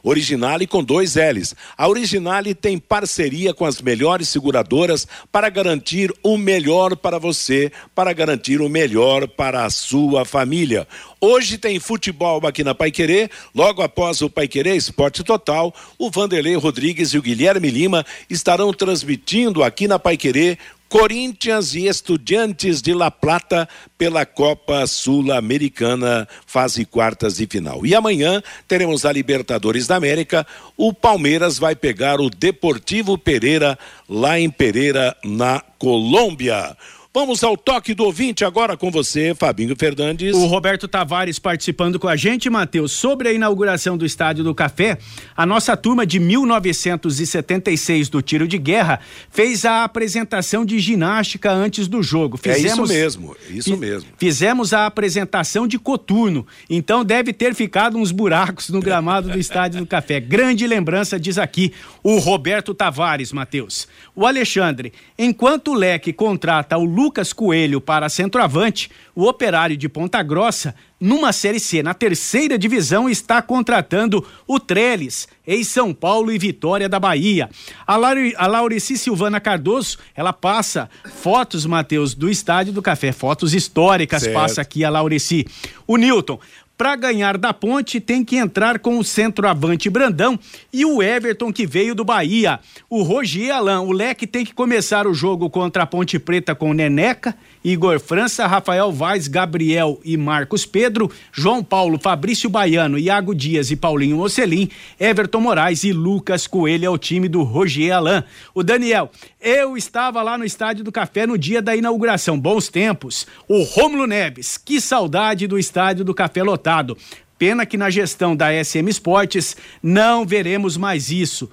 [0.03, 1.55] Originale com dois L's.
[1.79, 8.13] A Originale tem parceria com as melhores seguradoras para garantir o melhor para você, para
[8.15, 10.89] garantir o melhor para a sua família.
[11.21, 17.11] Hoje tem futebol aqui na Paiquerê, logo após o Paiquerê Esporte Total, o Vanderlei Rodrigues
[17.11, 20.57] e o Guilherme Lima estarão transmitindo aqui na Paiquerê
[20.91, 27.87] Corinthians e Estudiantes de La Plata pela Copa Sul-Americana, fase quartas e final.
[27.87, 30.45] E amanhã teremos a Libertadores da América.
[30.77, 36.77] O Palmeiras vai pegar o Deportivo Pereira lá em Pereira, na Colômbia.
[37.13, 40.33] Vamos ao toque do ouvinte agora com você, Fabinho Fernandes.
[40.33, 44.97] O Roberto Tavares participando com a gente, Matheus, sobre a inauguração do Estádio do Café.
[45.37, 51.89] A nossa turma de 1976 do tiro de guerra fez a apresentação de ginástica antes
[51.89, 52.37] do jogo.
[52.37, 54.09] Fizemos, é isso mesmo, isso mesmo.
[54.17, 59.81] Fizemos a apresentação de coturno, então deve ter ficado uns buracos no gramado do Estádio
[59.81, 60.21] do Café.
[60.21, 61.73] Grande lembrança, diz aqui
[62.05, 63.89] o Roberto Tavares, Matheus.
[64.15, 70.23] O Alexandre, enquanto o Leque contrata o Lucas Coelho para centroavante, o operário de Ponta
[70.23, 76.91] Grossa, numa Série C, na terceira divisão, está contratando o Trellis, ex-São Paulo e Vitória
[76.91, 77.49] da Bahia.
[77.87, 80.91] A, Lauri, a Laurici Silvana Cardoso, ela passa
[81.23, 84.35] fotos, Matheus, do Estádio do Café, fotos históricas, certo.
[84.35, 85.47] passa aqui a Laurici.
[85.87, 86.39] O Newton,
[86.81, 90.41] Para ganhar da Ponte, tem que entrar com o centroavante Brandão
[90.73, 92.59] e o Everton que veio do Bahia.
[92.89, 96.73] O Rogier Alain, o Leque tem que começar o jogo contra a Ponte Preta com
[96.73, 103.71] Neneca, Igor França, Rafael Vaz, Gabriel e Marcos Pedro, João Paulo, Fabrício Baiano, Iago Dias
[103.71, 108.25] e Paulinho Mocelin, Everton Moraes e Lucas Coelho é o time do Rogier Alain.
[108.55, 113.27] O Daniel, eu estava lá no Estádio do Café no dia da inauguração, bons tempos.
[113.47, 116.97] O Rômulo Neves, que saudade do Estádio do Café lotado.
[117.39, 121.51] Pena que na gestão da SM Esportes não veremos mais isso.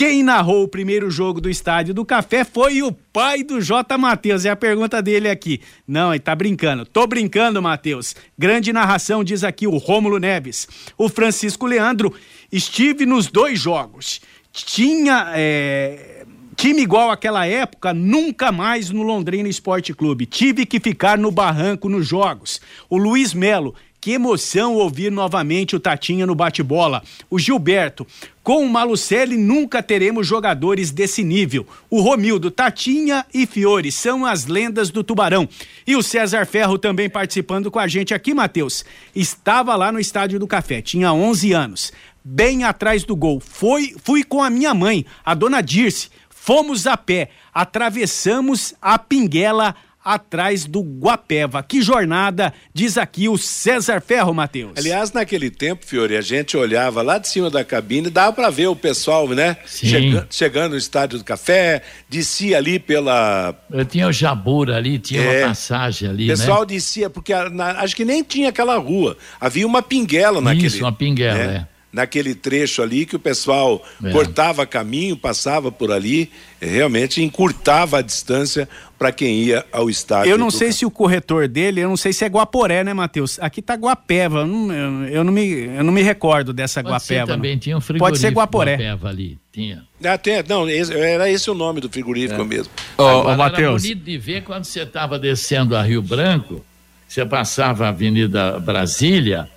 [0.00, 3.98] Quem narrou o primeiro jogo do Estádio do Café foi o pai do J.
[3.98, 4.46] Matheus.
[4.46, 5.60] É a pergunta dele aqui.
[5.86, 6.86] Não, ele tá brincando.
[6.86, 8.16] Tô brincando, Matheus.
[8.38, 10.66] Grande narração, diz aqui o Rômulo Neves.
[10.96, 12.14] O Francisco Leandro,
[12.50, 14.22] estive nos dois jogos.
[14.50, 15.32] Tinha.
[15.34, 16.24] É...
[16.56, 20.24] Time igual àquela época, nunca mais no Londrina Esporte Clube.
[20.24, 22.58] Tive que ficar no barranco nos jogos.
[22.88, 27.02] O Luiz Melo, que emoção ouvir novamente o Tatinha no bate-bola.
[27.28, 28.06] O Gilberto,
[28.42, 31.66] com o Malucelli nunca teremos jogadores desse nível.
[31.90, 35.48] O Romildo, Tatinha e Fiore são as lendas do Tubarão.
[35.86, 38.84] E o César Ferro também participando com a gente aqui, Matheus.
[39.14, 41.92] Estava lá no Estádio do Café, tinha 11 anos,
[42.24, 43.38] bem atrás do gol.
[43.40, 46.08] Foi, fui com a minha mãe, a dona Dirce.
[46.30, 51.62] Fomos a pé, atravessamos a Pinguela atrás do Guapeva.
[51.62, 54.72] Que jornada, diz aqui o César Ferro, Matheus.
[54.76, 58.68] Aliás, naquele tempo, Fiore, a gente olhava lá de cima da cabine, dava para ver
[58.68, 59.56] o pessoal, né?
[59.66, 63.54] Chega, chegando no estádio do café, descia ali pela.
[63.70, 66.24] Eu tinha o Jabura ali, tinha é, uma passagem ali.
[66.24, 66.66] O pessoal né?
[66.66, 69.16] descia, porque na, acho que nem tinha aquela rua.
[69.40, 70.66] Havia uma pinguela naquele.
[70.66, 71.66] Isso, uma pinguela, né?
[71.76, 74.10] é naquele trecho ali que o pessoal é.
[74.10, 80.30] cortava caminho, passava por ali, realmente encurtava a distância para quem ia ao estádio.
[80.30, 83.38] Eu não sei se o corretor dele, eu não sei se é Guaporé, né, Matheus?
[83.40, 87.26] Aqui tá Guapeva, eu não, eu não, me, eu não me recordo dessa Pode Guapeva.
[87.26, 87.58] Ser também não.
[87.58, 88.76] tinha um frigorífico Pode ser Guaporé.
[88.76, 89.84] Guapeva ali, tinha.
[90.04, 92.44] Ah, tem, não, esse, era esse o nome do frigorífico é.
[92.44, 92.72] mesmo.
[92.96, 93.84] Ô, Agora, ô, Matheus.
[93.84, 96.64] Era bonito de ver quando você estava descendo a Rio Branco,
[97.08, 99.48] você passava a Avenida Brasília,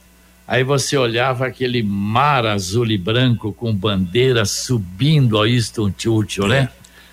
[0.47, 6.69] Aí você olhava aquele mar azul e branco com bandeira subindo ao Easton Churchill, né?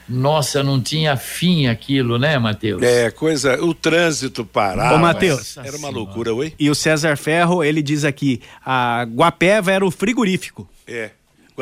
[0.09, 2.83] Nossa, não tinha fim aquilo, né, Matheus?
[2.83, 3.62] É, coisa.
[3.62, 4.97] O trânsito parava.
[4.97, 5.57] Ô, Matheus.
[5.57, 6.53] Era uma loucura, oi?
[6.59, 10.69] E o César Ferro, ele diz aqui: a Guapeva era o frigorífico.
[10.85, 11.11] É.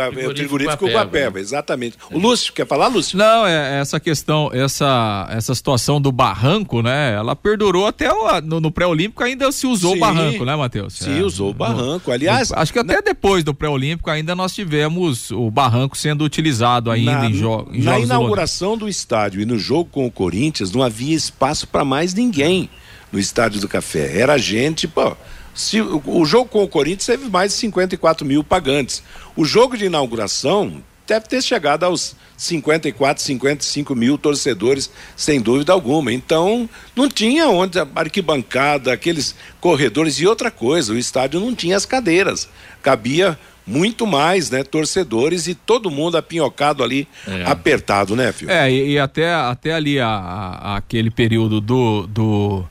[0.04, 1.96] É o frigorífico Guapeva, exatamente.
[2.11, 3.16] O Lúcio, quer falar, Lúcio?
[3.16, 7.14] Não, é essa questão, essa, essa situação do barranco, né?
[7.14, 9.96] Ela perdurou até o, no, no pré-olímpico ainda se usou Sim.
[9.96, 10.94] o barranco, né, Matheus?
[10.94, 12.11] Sim, é, usou o barranco.
[12.11, 12.52] Aliás.
[12.52, 13.02] acho que até né?
[13.02, 17.82] depois do pré-olímpico ainda nós tivemos o barranco sendo utilizado ainda na, em, jo em
[17.82, 21.84] Na inauguração do, do estádio e no jogo com o Corinthians, não havia espaço para
[21.84, 22.68] mais ninguém
[23.11, 24.18] no estádio do Café.
[24.18, 25.16] Era gente, pô
[25.59, 29.03] se, o jogo com o Corinthians teve mais de 54 mil pagantes.
[29.35, 36.12] O jogo de inauguração deve ter chegado aos 54, 55 mil torcedores, sem dúvida alguma.
[36.12, 41.77] Então, não tinha onde a arquibancada, aqueles corredores e outra coisa, o estádio não tinha
[41.77, 42.49] as cadeiras.
[42.81, 47.44] Cabia muito mais, né, torcedores e todo mundo apinhocado ali, é.
[47.44, 48.51] apertado, né, filho?
[48.51, 52.64] É, e, e até, até ali a, a, aquele período do, do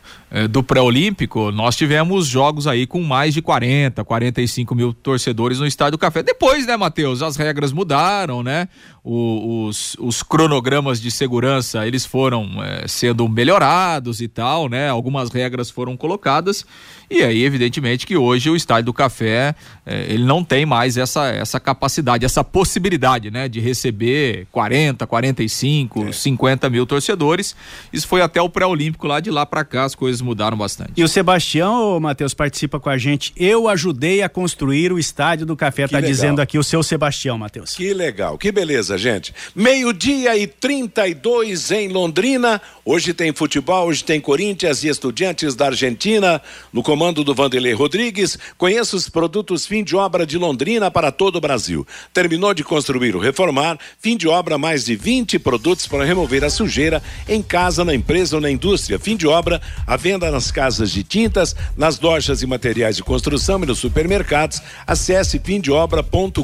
[0.50, 5.98] do pré-olímpico, nós tivemos jogos aí com mais de 40, 45 mil torcedores no Estádio
[5.98, 6.22] Café.
[6.22, 8.68] Depois, né, Matheus, as regras mudaram, né?
[9.04, 14.90] O, os, os cronogramas de segurança, eles foram é, sendo melhorados e tal, né?
[14.90, 16.66] Algumas regras foram colocadas
[17.10, 21.30] e aí, evidentemente, que hoje o Estádio do Café, é, ele não tem mais essa,
[21.30, 23.48] essa capacidade, essa possibilidade, né?
[23.48, 26.12] De receber 40, 45, é.
[26.12, 27.56] 50 mil torcedores.
[27.94, 30.94] Isso foi até o pré-olímpico lá de lá para cá, as coisas coisas mudaram bastante.
[30.96, 33.34] E o Sebastião, Matheus, participa com a gente.
[33.36, 36.12] Eu ajudei a construir o estádio do Café, que tá legal.
[36.12, 37.76] dizendo aqui o seu Sebastião, Matheus.
[37.76, 39.34] Que legal, que beleza, gente.
[39.56, 42.62] Meio-dia e 32 em Londrina.
[42.84, 48.38] Hoje tem futebol, hoje tem Corinthians e Estudiantes da Argentina, no comando do Vanderlei Rodrigues.
[48.58, 51.86] Conheça os produtos fim de obra de Londrina para todo o Brasil.
[52.14, 56.50] Terminou de construir ou reformar, fim de obra, mais de 20 produtos para remover a
[56.50, 59.00] sujeira em casa, na empresa ou na indústria.
[59.00, 63.62] Fim de obra, a venda nas casas de tintas, nas lojas e materiais de construção
[63.62, 64.62] e nos supermercados.
[64.86, 66.44] Acesse fimdeobra.com.br.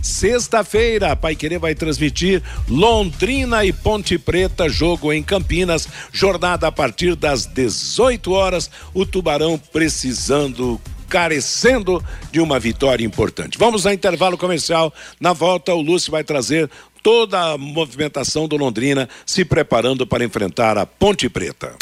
[0.00, 6.72] Sexta-feira, a Pai Querer vai transmitir Londrina e Ponte Preta, jogo em Campinas, jornada a
[6.72, 8.70] partir das 18 horas.
[8.94, 13.58] O Tubarão precisando carecendo de uma vitória importante.
[13.58, 14.94] Vamos ao intervalo comercial.
[15.18, 16.70] Na volta, o Lúcio vai trazer
[17.02, 21.74] toda a movimentação do Londrina se preparando para enfrentar a Ponte Preta.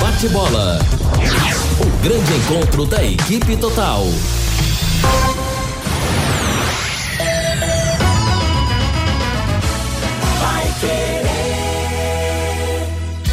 [0.00, 0.78] Bate bola.
[1.80, 4.04] O grande encontro da equipe total.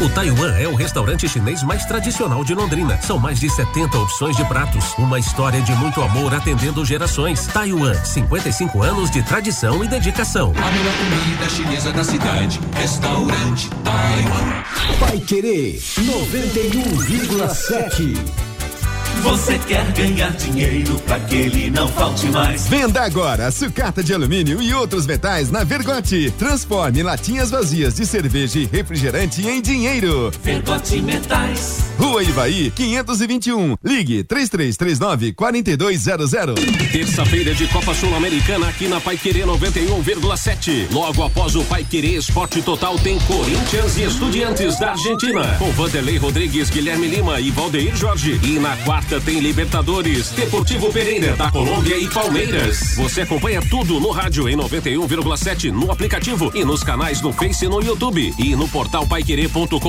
[0.06, 3.02] O Taiwan é o restaurante chinês mais tradicional de Londrina.
[3.02, 4.94] São mais de 70 opções de pratos.
[5.00, 7.48] Uma história de muito amor atendendo gerações.
[7.48, 10.54] Taiwan, 55 anos de tradição e dedicação.
[10.58, 12.60] A melhor comida chinesa da cidade.
[12.76, 14.64] Restaurante Taiwan.
[15.00, 18.55] Vai querer 91,7.
[19.22, 22.68] Você quer ganhar dinheiro para que ele não falte mais?
[22.68, 26.32] Venda agora sucata de alumínio e outros metais na Vergote.
[26.38, 30.32] Transforme latinhas vazias de cerveja e refrigerante em dinheiro.
[30.44, 31.86] Vergote Metais.
[31.98, 33.76] Rua Ivaí, 521.
[33.84, 36.56] Ligue 3339 4200.
[36.92, 40.92] Terça-feira de Copa Sul-Americana aqui na Pai Querer 91,7.
[40.92, 45.56] Logo após o Pai Querer Esporte Total tem Corinthians e Estudiantes da Argentina.
[45.58, 48.40] Com Vanderlei Rodrigues, Guilherme Lima e Valdeir Jorge.
[48.44, 52.96] E na quarta tem Libertadores, Deportivo Pereira da Colômbia e Palmeiras.
[52.96, 57.70] Você acompanha tudo no rádio em 91,7, no aplicativo e nos canais no Face e
[57.70, 59.80] no YouTube e no portal paiquerê.com.br.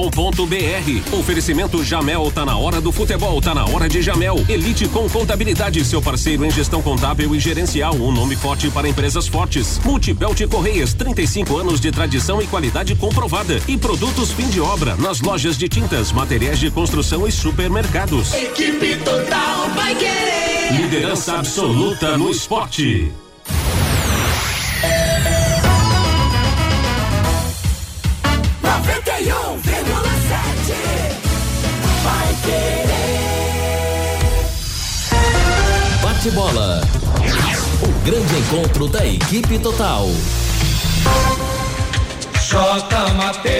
[1.18, 4.44] Oferecimento Jamel, tá na hora do futebol, tá na hora de Jamel.
[4.48, 9.26] Elite com contabilidade, seu parceiro em gestão contábil e gerencial, um nome forte para empresas
[9.26, 9.80] fortes.
[9.82, 13.62] Multibelt Correias, 35 anos de tradição e qualidade comprovada.
[13.66, 18.34] E produtos fim de obra nas lojas de tintas, materiais de construção e supermercados.
[18.34, 20.72] Equipe Total vai querer.
[20.72, 23.12] Liderança absoluta no esporte.
[28.60, 30.74] Noventa e um vírgula sete.
[32.02, 32.90] Vai querer.
[36.02, 36.80] Bate bola.
[37.82, 40.08] O grande encontro da equipe total.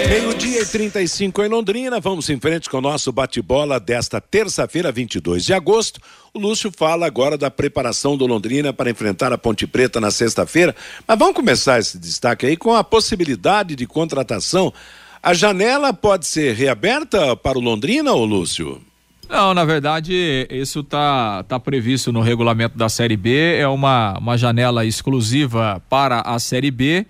[0.07, 1.99] Meio-dia e 35 em Londrina.
[1.99, 5.99] Vamos em frente com o nosso bate-bola desta terça-feira, 22 de agosto.
[6.33, 10.73] O Lúcio fala agora da preparação do Londrina para enfrentar a Ponte Preta na sexta-feira.
[11.05, 14.73] Mas vamos começar esse destaque aí com a possibilidade de contratação.
[15.21, 18.81] A janela pode ser reaberta para o Londrina, ô Lúcio?
[19.27, 24.37] Não, na verdade, isso tá, tá previsto no regulamento da Série B, é uma, uma
[24.37, 27.05] janela exclusiva para a Série B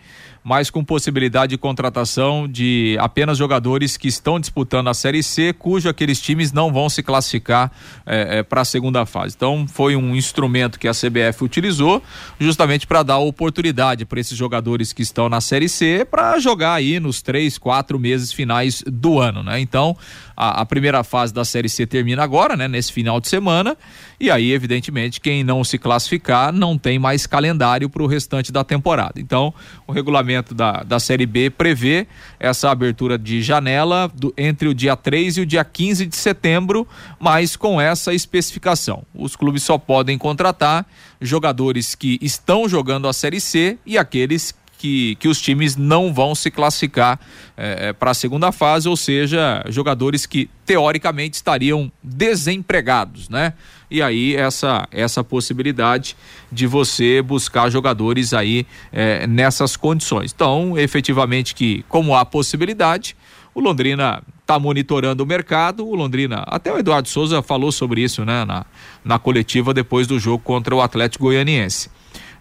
[0.47, 5.89] mas com possibilidade de contratação de apenas jogadores que estão disputando a Série C, cujo
[5.89, 7.69] aqueles times não vão se classificar
[8.05, 9.35] é, é, para a segunda fase.
[9.35, 12.01] Então, foi um instrumento que a CBF utilizou
[12.39, 16.97] justamente para dar oportunidade para esses jogadores que estão na Série C para jogar aí
[16.97, 19.59] nos três, quatro meses finais do ano, né?
[19.59, 19.97] Então,
[20.37, 22.67] a, a, primeira fase da Série C termina agora, né?
[22.67, 23.75] Nesse final de semana.
[24.19, 28.63] E aí, evidentemente, quem não se classificar não tem mais calendário para o restante da
[28.63, 29.19] temporada.
[29.19, 29.51] Então,
[29.87, 32.05] o regulamento da, da Série B prevê
[32.39, 36.87] essa abertura de janela do, entre o dia 3 e o dia 15 de setembro,
[37.19, 39.03] mas com essa especificação.
[39.15, 40.85] Os clubes só podem contratar
[41.19, 46.35] jogadores que estão jogando a Série C e aqueles que, que os times não vão
[46.35, 47.19] se classificar
[47.55, 53.53] é, para a segunda fase, ou seja, jogadores que teoricamente estariam desempregados, né?
[53.89, 56.15] E aí essa essa possibilidade
[56.51, 60.31] de você buscar jogadores aí é, nessas condições.
[60.35, 63.15] Então, efetivamente que como há possibilidade,
[63.55, 65.85] o Londrina está monitorando o mercado.
[65.85, 68.65] O Londrina, até o Eduardo Souza falou sobre isso, né, na,
[69.03, 71.89] na coletiva depois do jogo contra o Atlético Goianiense.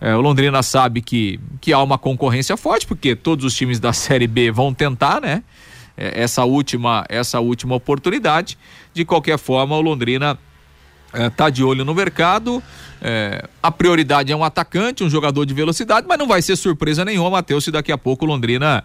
[0.01, 3.93] É, o Londrina sabe que, que há uma concorrência forte, porque todos os times da
[3.95, 5.43] Série B vão tentar, né?
[5.97, 8.59] É, essa última, essa última oportunidade.
[8.93, 10.39] De qualquer forma, o Londrina
[11.15, 12.63] está é, de olho no mercado.
[13.01, 17.05] É, a prioridade é um atacante, um jogador de velocidade, mas não vai ser surpresa
[17.05, 18.85] nenhuma, Matheus, se daqui a pouco o Londrina,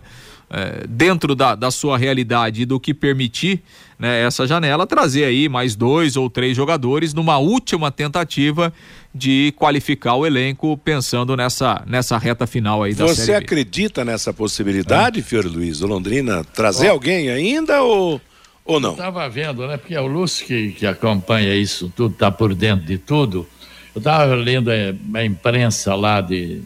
[0.51, 3.63] é, dentro da, da sua realidade e do que permitir
[3.97, 8.73] né, essa janela, trazer aí mais dois ou três jogadores numa última tentativa
[9.13, 13.45] de qualificar o elenco pensando nessa, nessa reta final aí da Você Série B.
[13.45, 15.23] acredita nessa possibilidade, é.
[15.23, 16.93] Fiore Luiz, o Londrina trazer oh.
[16.93, 18.19] alguém ainda ou,
[18.65, 18.91] ou não?
[18.91, 19.77] Estava vendo, né?
[19.77, 23.47] Porque é o Lúcio que, que acompanha isso tudo, está por dentro de tudo.
[23.93, 26.61] Eu estava lendo a, a, imprensa lá de,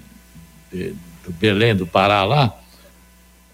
[0.71, 0.93] de,
[1.25, 2.53] do Belém do Pará lá.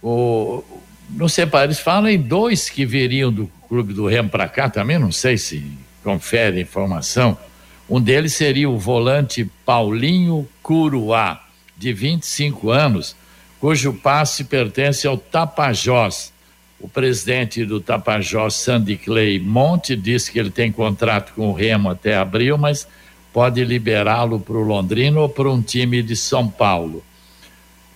[0.01, 0.63] O,
[1.09, 4.97] não sei, eles falam em dois que viriam do Clube do Remo para cá também,
[4.97, 5.63] não sei se
[6.03, 7.37] confere informação
[7.91, 11.41] um deles seria o volante Paulinho Curuá,
[11.77, 13.17] de 25 anos,
[13.59, 16.31] cujo passe pertence ao Tapajós.
[16.79, 21.89] O presidente do Tapajós, Sandy Clay Monte, disse que ele tem contrato com o Remo
[21.89, 22.87] até abril, mas
[23.33, 27.03] pode liberá-lo para o Londrina ou para um time de São Paulo.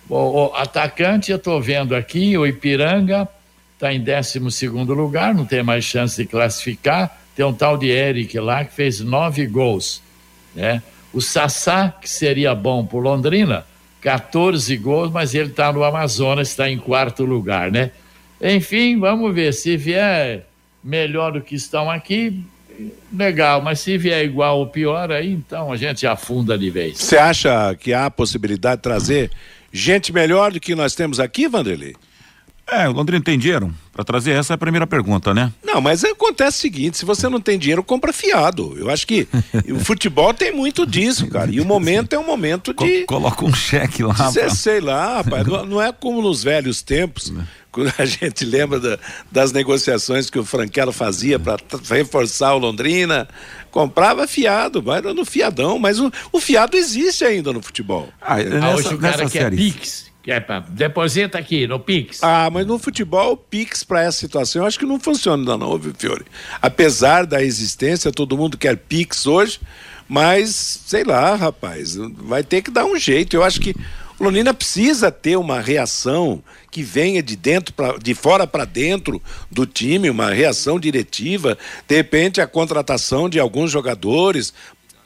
[0.08, 3.28] O, o atacante, eu estou vendo aqui, o Ipiranga
[3.74, 8.40] está em 12 lugar, não tem mais chance de classificar tem um tal de Eric
[8.40, 10.00] lá que fez nove gols,
[10.54, 10.82] né?
[11.12, 13.64] O Sassá, que seria bom por Londrina,
[14.00, 17.90] 14 gols, mas ele está no Amazonas, está em quarto lugar, né?
[18.40, 19.52] Enfim, vamos ver.
[19.52, 20.46] Se vier
[20.82, 22.42] melhor do que estão aqui,
[23.12, 23.60] legal.
[23.60, 26.98] Mas se vier igual ou pior, aí então a gente afunda de vez.
[26.98, 29.30] Você acha que há possibilidade de trazer
[29.76, 31.94] gente melhor do que nós temos aqui, Vanderlei?
[32.68, 35.52] É, o Londrina tem dinheiro para trazer essa é a primeira pergunta, né?
[35.64, 38.74] Não, mas acontece o seguinte: se você não tem dinheiro, compra fiado.
[38.76, 39.28] Eu acho que
[39.70, 41.50] o futebol tem muito disso, cara.
[41.50, 43.04] E o momento é um momento de.
[43.04, 44.14] Coloca um cheque lá.
[44.14, 44.50] Pra...
[44.50, 45.46] Sei lá, rapaz.
[45.46, 47.32] não, é como nos velhos tempos,
[47.70, 48.98] quando a gente lembra da,
[49.30, 51.58] das negociações que o Franquelo fazia para
[51.88, 53.28] reforçar o Londrina.
[53.70, 58.08] Comprava fiado, vai no fiadão, mas o, o fiado existe ainda no futebol.
[58.20, 60.06] Ah, nessa, hoje o cara quer Pix.
[60.26, 62.20] É, deposita aqui no Pix.
[62.22, 65.78] Ah, mas no futebol, o Pix para essa situação, eu acho que não funciona não,
[65.78, 66.24] viu, Fiore?
[66.60, 69.60] Apesar da existência, todo mundo quer Pix hoje,
[70.08, 70.50] mas
[70.86, 73.36] sei lá, rapaz, vai ter que dar um jeito.
[73.36, 73.74] Eu acho que
[74.18, 79.22] o Londrina precisa ter uma reação que venha de dentro pra, de fora para dentro
[79.50, 81.56] do time, uma reação diretiva,
[81.86, 84.52] de repente a contratação de alguns jogadores,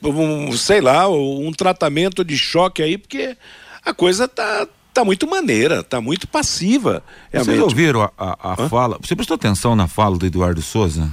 [0.02, 3.36] um, sei lá, um tratamento de choque aí, porque
[3.84, 7.02] a coisa tá tá muito maneira, tá muito passiva.
[7.32, 7.56] Realmente.
[7.56, 8.98] Vocês ouviram a, a, a fala?
[9.00, 11.10] Você prestou atenção na fala do Eduardo Souza?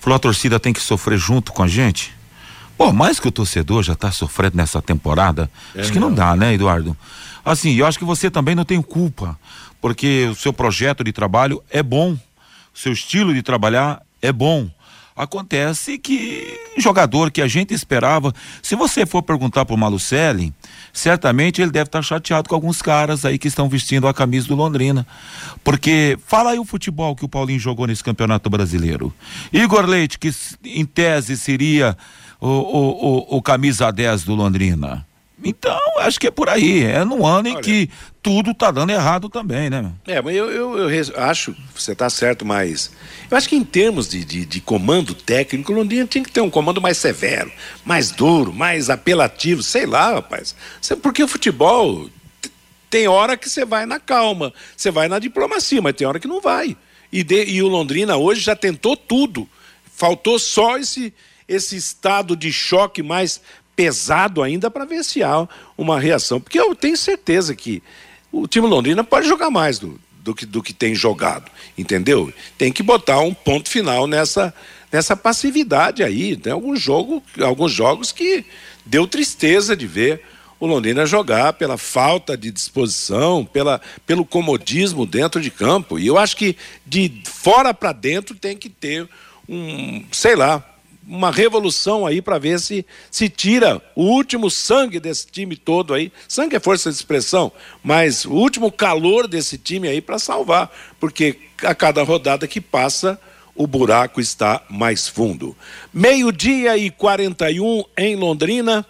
[0.00, 2.14] Falou a torcida tem que sofrer junto com a gente?
[2.76, 6.36] Pô, mais que o torcedor já tá sofrendo nessa temporada, é acho que não dá,
[6.36, 6.96] né, Eduardo?
[7.44, 9.38] Assim, eu acho que você também não tem culpa,
[9.80, 14.70] porque o seu projeto de trabalho é bom, o seu estilo de trabalhar é bom.
[15.18, 20.54] Acontece que jogador que a gente esperava, se você for perguntar pro Malucelli,
[20.92, 24.46] certamente ele deve estar tá chateado com alguns caras aí que estão vestindo a camisa
[24.46, 25.04] do Londrina.
[25.64, 29.12] Porque fala aí o futebol que o Paulinho jogou nesse Campeonato Brasileiro.
[29.52, 30.30] Igor Leite, que
[30.64, 31.96] em tese seria
[32.40, 35.04] o, o, o, o camisa 10 do Londrina.
[35.44, 36.82] Então, acho que é por aí.
[36.82, 37.88] É no ano Olha, em que
[38.22, 39.92] tudo tá dando errado também, né?
[40.06, 42.90] É, mas eu, eu, eu acho, você tá certo, mas
[43.30, 46.40] eu acho que em termos de, de, de comando técnico, o Londrina tinha que ter
[46.40, 47.52] um comando mais severo,
[47.84, 50.54] mais duro, mais apelativo, sei lá, rapaz.
[51.00, 52.10] Porque o futebol
[52.90, 56.28] tem hora que você vai na calma, você vai na diplomacia, mas tem hora que
[56.28, 56.76] não vai.
[57.12, 59.48] E, de, e o Londrina hoje já tentou tudo.
[59.94, 61.12] Faltou só esse,
[61.48, 63.40] esse estado de choque mais
[63.78, 66.40] pesado ainda para ver se há uma reação.
[66.40, 67.80] Porque eu tenho certeza que
[68.32, 71.48] o time Londrina pode jogar mais do, do, que, do que tem jogado,
[71.78, 72.32] entendeu?
[72.58, 74.52] Tem que botar um ponto final nessa,
[74.90, 76.36] nessa passividade aí.
[76.36, 78.44] Tem algum jogo, alguns jogos que
[78.84, 80.22] deu tristeza de ver
[80.58, 86.00] o Londrina jogar pela falta de disposição, pela, pelo comodismo dentro de campo.
[86.00, 89.08] E eu acho que de fora para dentro tem que ter
[89.48, 90.64] um, sei lá,
[91.08, 96.12] uma revolução aí para ver se se tira o último sangue desse time todo aí.
[96.28, 97.50] Sangue é força de expressão,
[97.82, 103.18] mas o último calor desse time aí para salvar, porque a cada rodada que passa
[103.54, 105.56] o buraco está mais fundo.
[105.92, 108.86] Meio-dia e 41 em Londrina.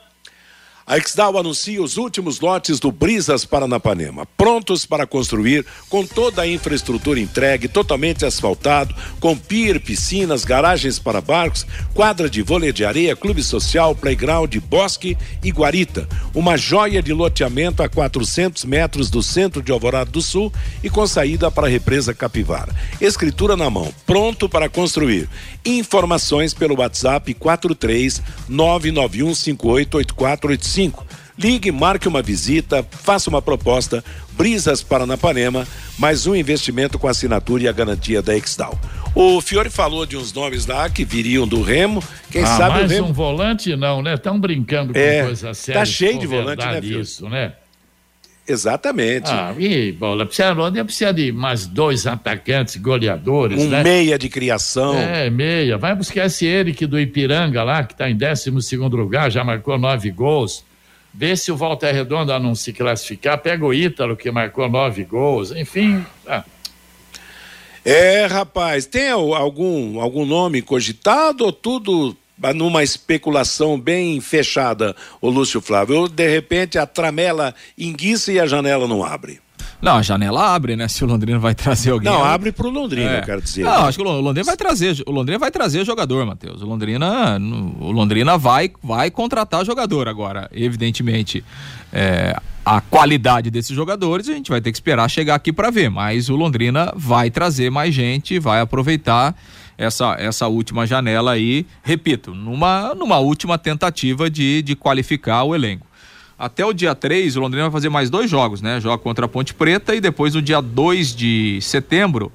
[0.90, 6.48] A Exdal anuncia os últimos lotes do Brisas Paranapanema, prontos para construir, com toda a
[6.48, 13.14] infraestrutura entregue, totalmente asfaltado, com pier, piscinas, garagens para barcos, quadra de vôlei de areia,
[13.14, 15.14] clube social, playground, bosque
[15.44, 16.08] e guarita.
[16.34, 20.50] Uma joia de loteamento a 400 metros do centro de Alvorada do Sul
[20.82, 22.74] e com saída para a represa Capivara.
[22.98, 25.28] Escritura na mão, pronto para construir.
[25.66, 30.77] Informações pelo WhatsApp 43 991588485
[31.38, 34.04] Ligue, marque uma visita, faça uma proposta.
[34.32, 35.66] Brisas Paranapanema,
[35.98, 38.78] mais um investimento com assinatura e a garantia da Exdal.
[39.14, 42.02] O Fiore falou de uns nomes lá que viriam do Remo.
[42.30, 43.08] Quem ah, sabe mais o Remo...
[43.08, 44.14] um volante não, né?
[44.14, 45.80] Estão brincando com é, coisa séria.
[45.80, 47.00] Tá cheio de volante, né, Fiore?
[47.00, 47.52] Isso, né?
[48.48, 49.30] Exatamente.
[49.30, 50.54] Ah, e bola, precisa,
[50.84, 53.82] precisa de mais dois atacantes goleadores, um né?
[53.82, 54.96] meia de criação.
[54.96, 55.76] É, meia.
[55.76, 59.78] Vai buscar esse Eric do Ipiranga lá, que está em 12 segundo lugar, já marcou
[59.78, 60.64] nove gols.
[61.18, 65.50] Vê se o Walter Redondo não se classificar, pega o Ítalo, que marcou nove gols,
[65.50, 66.06] enfim.
[66.24, 66.44] Ah.
[67.84, 72.16] É, rapaz, tem algum, algum nome cogitado ou tudo
[72.54, 76.02] numa especulação bem fechada, o Lúcio Flávio?
[76.02, 79.40] Ou, de repente, a tramela enguiça e a janela não abre?
[79.80, 80.88] Não, a janela abre, né?
[80.88, 82.10] Se o Londrina vai trazer alguém.
[82.10, 83.18] Não, abre pro Londrina, é.
[83.20, 83.64] eu quero dizer.
[83.64, 86.62] Não, acho que o Londrina vai trazer, o Londrina vai trazer jogador, Matheus.
[86.62, 87.38] O Londrina,
[87.80, 91.44] o Londrina vai, vai contratar jogador agora, evidentemente.
[91.92, 95.88] É, a qualidade desses jogadores, a gente vai ter que esperar chegar aqui para ver.
[95.88, 99.34] Mas o Londrina vai trazer mais gente, vai aproveitar
[99.78, 105.87] essa, essa última janela aí, repito, numa, numa última tentativa de, de qualificar o elenco.
[106.38, 108.80] Até o dia 3, o Londrina vai fazer mais dois jogos, né?
[108.80, 112.30] Joga contra a Ponte Preta e depois no dia 2 de setembro,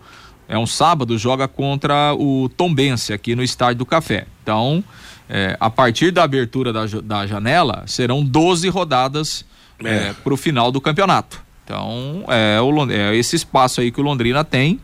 [0.48, 4.28] é um sábado, joga contra o Tombense aqui no Estádio do Café.
[4.42, 4.84] Então,
[5.30, 9.46] é, a partir da abertura da, da janela, serão 12 rodadas
[9.84, 10.10] é.
[10.10, 11.42] é para o final do campeonato.
[11.64, 14.82] Então, é, o, é esse espaço aí que o Londrina tem,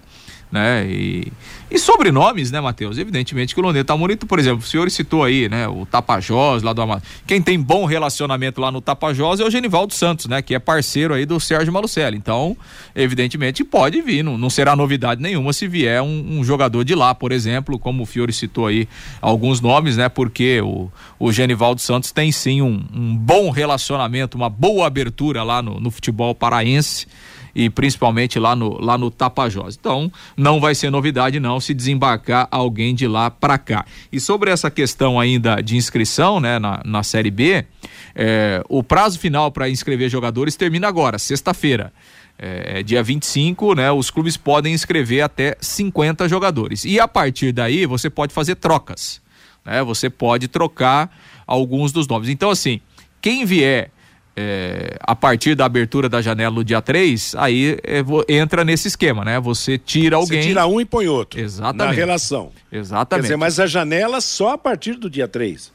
[0.51, 0.85] né?
[0.89, 1.31] E
[1.71, 2.97] e sobrenomes, né, Matheus?
[2.97, 6.63] Evidentemente que o Londrina tá bonito, por exemplo, o senhor citou aí, né, o Tapajós
[6.63, 7.07] lá do Amazonas.
[7.27, 11.13] Quem tem bom relacionamento lá no Tapajós é o Genivaldo Santos, né, que é parceiro
[11.13, 12.17] aí do Sérgio Malucelli.
[12.17, 12.57] Então,
[12.95, 17.13] evidentemente pode vir, não, não será novidade nenhuma se vier um, um, jogador de lá,
[17.13, 18.89] por exemplo, como o Fiore citou aí
[19.21, 24.49] alguns nomes, né, porque o, o Genivaldo Santos tem sim um, um bom relacionamento, uma
[24.49, 27.05] boa abertura lá no, no futebol paraense
[27.59, 29.77] e principalmente lá no, lá no Tapajós.
[29.77, 33.85] Então, não vai ser novidade não se desembarcar alguém de lá para cá.
[34.09, 37.65] E sobre essa questão ainda de inscrição, né, na, na Série B,
[38.15, 41.91] é, o prazo final para inscrever jogadores termina agora, sexta-feira.
[42.41, 43.91] É, é dia 25, né?
[43.91, 46.85] Os clubes podem inscrever até 50 jogadores.
[46.85, 49.21] E a partir daí você pode fazer trocas.
[49.65, 49.83] Né?
[49.83, 51.13] Você pode trocar
[51.45, 52.29] alguns dos nomes.
[52.29, 52.79] Então, assim,
[53.21, 53.91] quem vier
[54.41, 58.01] é, a partir da abertura da janela no dia 3, aí é,
[58.33, 59.37] entra nesse esquema, né?
[59.37, 60.41] Você tira alguém.
[60.41, 61.41] Você tira um e põe outro.
[61.41, 61.87] Exatamente.
[61.89, 62.49] Na relação.
[62.71, 63.23] Exatamente.
[63.23, 65.73] Quer dizer, mas a janela só a partir do dia 3.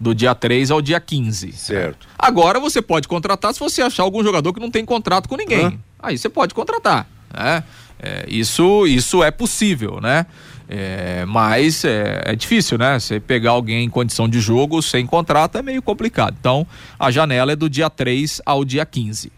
[0.00, 1.52] Do dia 3 ao dia 15.
[1.52, 2.08] Certo.
[2.18, 5.66] Agora você pode contratar se você achar algum jogador que não tem contrato com ninguém.
[5.66, 5.78] Hã?
[5.98, 7.06] Aí você pode contratar.
[7.34, 7.62] Né?
[7.98, 10.24] É, isso, isso é possível, né?
[10.68, 12.98] É, mas é, é, difícil, né?
[12.98, 16.36] Você pegar alguém em condição de jogo sem contrato é meio complicado.
[16.38, 16.66] Então,
[16.98, 19.30] a janela é do dia 3 ao dia 15.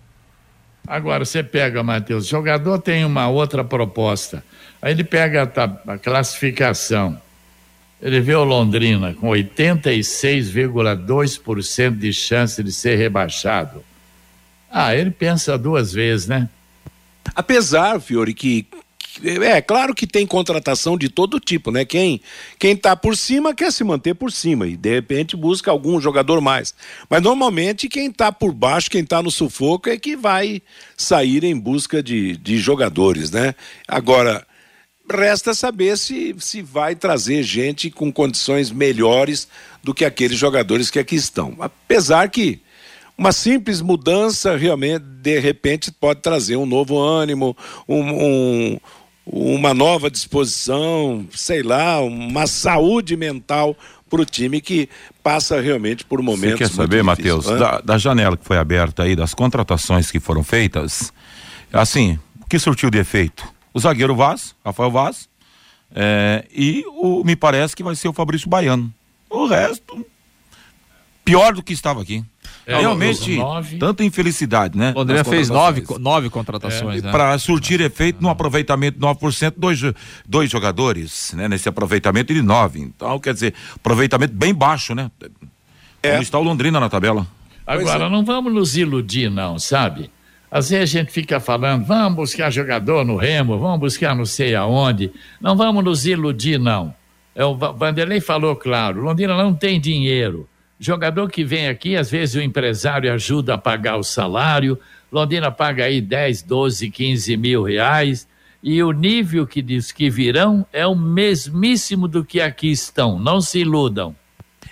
[0.86, 4.42] Agora, você pega, Matheus, o jogador tem uma outra proposta.
[4.80, 7.20] Aí ele pega a, a classificação.
[8.00, 13.84] Ele vê o Londrina com 86,2% de chance de ser rebaixado.
[14.70, 16.48] Ah, ele pensa duas vezes, né?
[17.34, 18.66] Apesar, Fiore, que
[19.22, 21.84] é claro que tem contratação de todo tipo, né?
[21.84, 22.20] Quem
[22.58, 26.40] quem tá por cima quer se manter por cima e de repente busca algum jogador
[26.40, 26.74] mais.
[27.08, 30.62] Mas normalmente quem está por baixo, quem está no sufoco é que vai
[30.96, 33.54] sair em busca de, de jogadores, né?
[33.86, 34.46] Agora
[35.10, 39.48] resta saber se se vai trazer gente com condições melhores
[39.82, 41.56] do que aqueles jogadores que aqui estão.
[41.58, 42.60] Apesar que
[43.18, 47.56] uma simples mudança realmente, de repente, pode trazer um novo ânimo,
[47.88, 48.80] um, um,
[49.30, 53.76] uma nova disposição, sei lá, uma saúde mental
[54.08, 54.88] para o time que
[55.22, 56.58] passa realmente por momentos.
[56.58, 60.42] Você quer saber, Matheus, da, da, janela que foi aberta aí, das contratações que foram
[60.42, 61.12] feitas,
[61.72, 63.46] assim, o que surtiu de efeito?
[63.74, 65.28] O zagueiro Vaz, Rafael Vaz,
[65.94, 68.92] é, e o, me parece que vai ser o Fabrício Baiano.
[69.28, 70.06] O resto,
[71.22, 72.24] pior do que estava aqui.
[72.68, 73.38] É, Realmente,
[73.80, 74.92] tanta infelicidade, né?
[74.94, 77.06] O André fez nove, nove contratações, é.
[77.06, 77.10] né?
[77.10, 79.80] Para surtir efeito no aproveitamento de 9%, dois,
[80.26, 81.48] dois jogadores, né?
[81.48, 82.80] Nesse aproveitamento de nove.
[82.80, 85.10] Então, quer dizer, aproveitamento bem baixo, né?
[86.02, 86.10] É.
[86.10, 87.26] Como está o Londrina na tabela.
[87.66, 88.08] Agora, é.
[88.10, 90.10] não vamos nos iludir, não, sabe?
[90.50, 94.54] Às vezes a gente fica falando, vamos buscar jogador no Remo, vamos buscar não sei
[94.54, 95.10] aonde.
[95.40, 96.94] Não vamos nos iludir, não.
[97.34, 100.46] É, o Vanderlei falou claro, Londrina não tem dinheiro.
[100.80, 104.78] Jogador que vem aqui, às vezes o empresário ajuda a pagar o salário,
[105.10, 108.28] Londrina paga aí 10, 12, 15 mil reais,
[108.62, 113.40] e o nível que diz que virão é o mesmíssimo do que aqui estão, não
[113.40, 114.14] se iludam.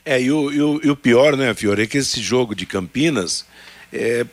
[0.05, 2.67] É, e o, e o, e o pior, né, Fiore, é que esse jogo de
[2.67, 3.45] Campinas
[3.93, 4.25] é,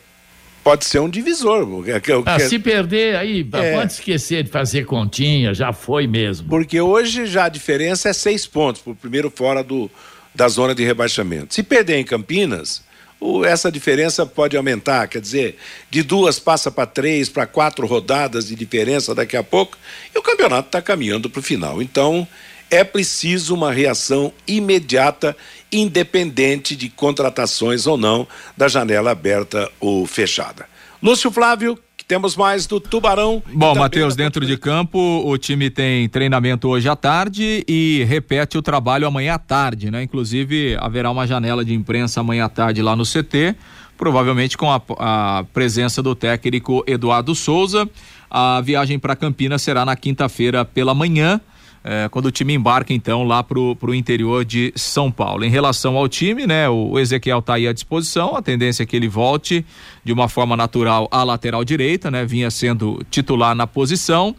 [0.63, 1.88] pode ser um divisor.
[1.88, 6.47] É, que, ah, se perder, aí é, pode esquecer de fazer continha, já foi mesmo.
[6.49, 9.89] Porque hoje já a diferença é seis pontos, por primeiro fora do,
[10.34, 11.53] da zona de rebaixamento.
[11.53, 12.81] Se perder em Campinas,
[13.45, 15.57] essa diferença pode aumentar, quer dizer,
[15.89, 19.77] de duas passa para três, para quatro rodadas de diferença daqui a pouco,
[20.13, 21.81] e o campeonato está caminhando para o final.
[21.81, 22.27] Então,
[22.69, 25.38] é preciso uma reação imediata,
[25.71, 28.27] independente de contratações ou não,
[28.57, 30.65] da janela aberta ou fechada.
[31.01, 31.77] Lúcio Flávio,
[32.07, 33.41] temos mais do Tubarão.
[33.53, 38.61] Bom, Matheus, dentro de campo, o time tem treinamento hoje à tarde e repete o
[38.61, 40.03] trabalho amanhã à tarde, né?
[40.03, 43.55] Inclusive, haverá uma janela de imprensa amanhã à tarde lá no CT,
[43.97, 47.89] provavelmente com a, a presença do técnico Eduardo Souza.
[48.29, 51.39] A viagem para Campinas será na quinta-feira pela manhã.
[51.84, 55.43] É, quando o time embarca então lá pro, pro interior de São Paulo.
[55.43, 58.95] Em relação ao time, né, o Ezequiel está aí à disposição, a tendência é que
[58.95, 59.65] ele volte
[60.03, 64.36] de uma forma natural à lateral direita, né, vinha sendo titular na posição.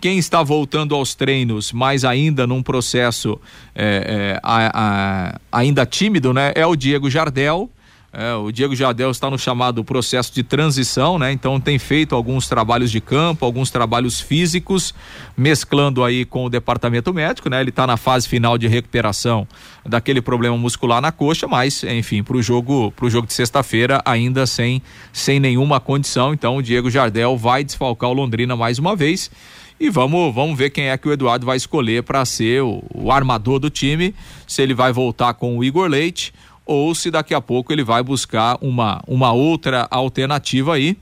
[0.00, 3.38] Quem está voltando aos treinos, mas ainda num processo
[3.74, 7.70] é, é, a, a, ainda tímido, né, é o Diego Jardel
[8.12, 11.30] é, o Diego Jardel está no chamado processo de transição, né?
[11.30, 14.92] Então tem feito alguns trabalhos de campo, alguns trabalhos físicos,
[15.36, 17.60] mesclando aí com o departamento médico, né?
[17.60, 19.46] Ele está na fase final de recuperação
[19.86, 24.82] daquele problema muscular na coxa, mas enfim, para o jogo, jogo de sexta-feira ainda sem
[25.12, 26.34] sem nenhuma condição.
[26.34, 29.30] Então o Diego Jardel vai desfalcar o Londrina mais uma vez.
[29.78, 33.10] E vamos, vamos ver quem é que o Eduardo vai escolher para ser o, o
[33.10, 34.14] armador do time.
[34.46, 36.34] Se ele vai voltar com o Igor Leite
[36.70, 40.96] ou se daqui a pouco ele vai buscar uma, uma outra alternativa aí.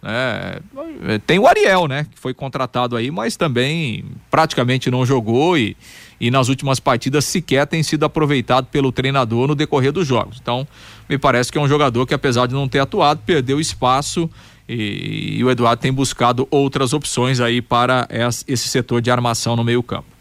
[0.00, 0.60] É,
[1.26, 2.06] tem o Ariel, né?
[2.08, 5.76] Que foi contratado aí, mas também praticamente não jogou e,
[6.20, 10.38] e nas últimas partidas sequer tem sido aproveitado pelo treinador no decorrer dos jogos.
[10.40, 10.64] Então,
[11.08, 14.30] me parece que é um jogador que, apesar de não ter atuado, perdeu espaço
[14.68, 18.06] e, e o Eduardo tem buscado outras opções aí para
[18.46, 20.17] esse setor de armação no meio-campo.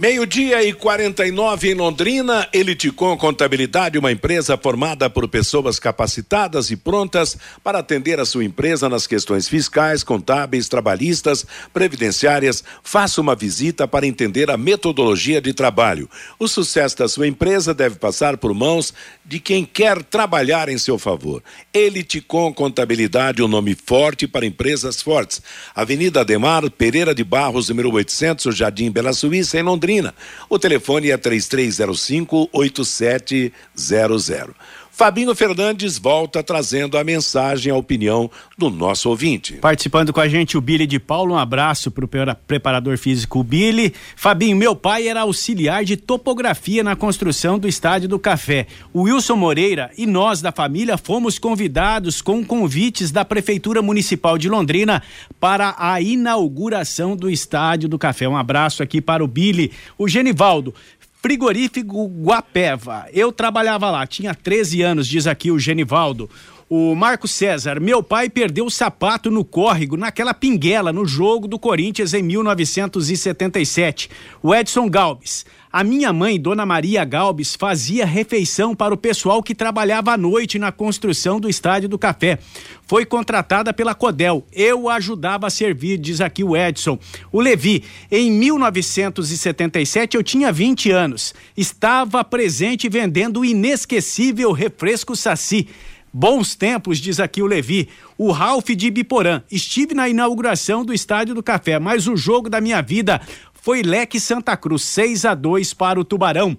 [0.00, 7.36] Meio-dia e 49 em Londrina, Eliticom Contabilidade, uma empresa formada por pessoas capacitadas e prontas
[7.64, 11.44] para atender a sua empresa nas questões fiscais, contábeis, trabalhistas,
[11.74, 12.62] previdenciárias.
[12.80, 16.08] Faça uma visita para entender a metodologia de trabalho.
[16.38, 18.94] O sucesso da sua empresa deve passar por mãos
[19.24, 21.42] de quem quer trabalhar em seu favor.
[21.74, 25.42] Eliticom Contabilidade, um nome forte para empresas fortes.
[25.74, 29.87] Avenida Ademar Pereira de Barros, número 800, Jardim Bela Suíça, em Londrina.
[29.88, 30.14] Londrina.
[30.48, 34.54] O telefone é 3305 8700.
[34.98, 38.28] Fabinho Fernandes volta trazendo a mensagem, a opinião
[38.58, 39.52] do nosso ouvinte.
[39.52, 42.08] Participando com a gente o Billy de Paulo, um abraço para o
[42.48, 43.94] preparador físico Billy.
[44.16, 48.66] Fabinho, meu pai era auxiliar de topografia na construção do Estádio do Café.
[48.92, 54.48] O Wilson Moreira e nós da família fomos convidados com convites da Prefeitura Municipal de
[54.48, 55.00] Londrina
[55.38, 58.28] para a inauguração do Estádio do Café.
[58.28, 59.70] Um abraço aqui para o Billy.
[59.96, 60.74] O Genivaldo,
[61.20, 63.06] Frigorífico Guapeva.
[63.12, 66.30] Eu trabalhava lá, tinha 13 anos, diz aqui o Genivaldo.
[66.70, 71.58] O Marco César, meu pai perdeu o sapato no córrego, naquela pinguela, no jogo do
[71.58, 74.10] Corinthians em 1977.
[74.42, 79.54] O Edson Galves, a minha mãe, Dona Maria Galbes, fazia refeição para o pessoal que
[79.54, 82.38] trabalhava à noite na construção do Estádio do Café.
[82.86, 84.46] Foi contratada pela Codel.
[84.50, 86.98] Eu ajudava a servir, diz aqui o Edson.
[87.30, 91.34] O Levi, em 1977 eu tinha 20 anos.
[91.54, 95.68] Estava presente vendendo o inesquecível refresco Saci.
[96.12, 97.88] Bons tempos, diz aqui o Levi.
[98.16, 99.42] O Ralph de Biporã.
[99.50, 103.20] Estive na inauguração do Estádio do Café, mas o jogo da minha vida
[103.60, 106.56] foi Leque Santa Cruz, 6 a 2 para o Tubarão.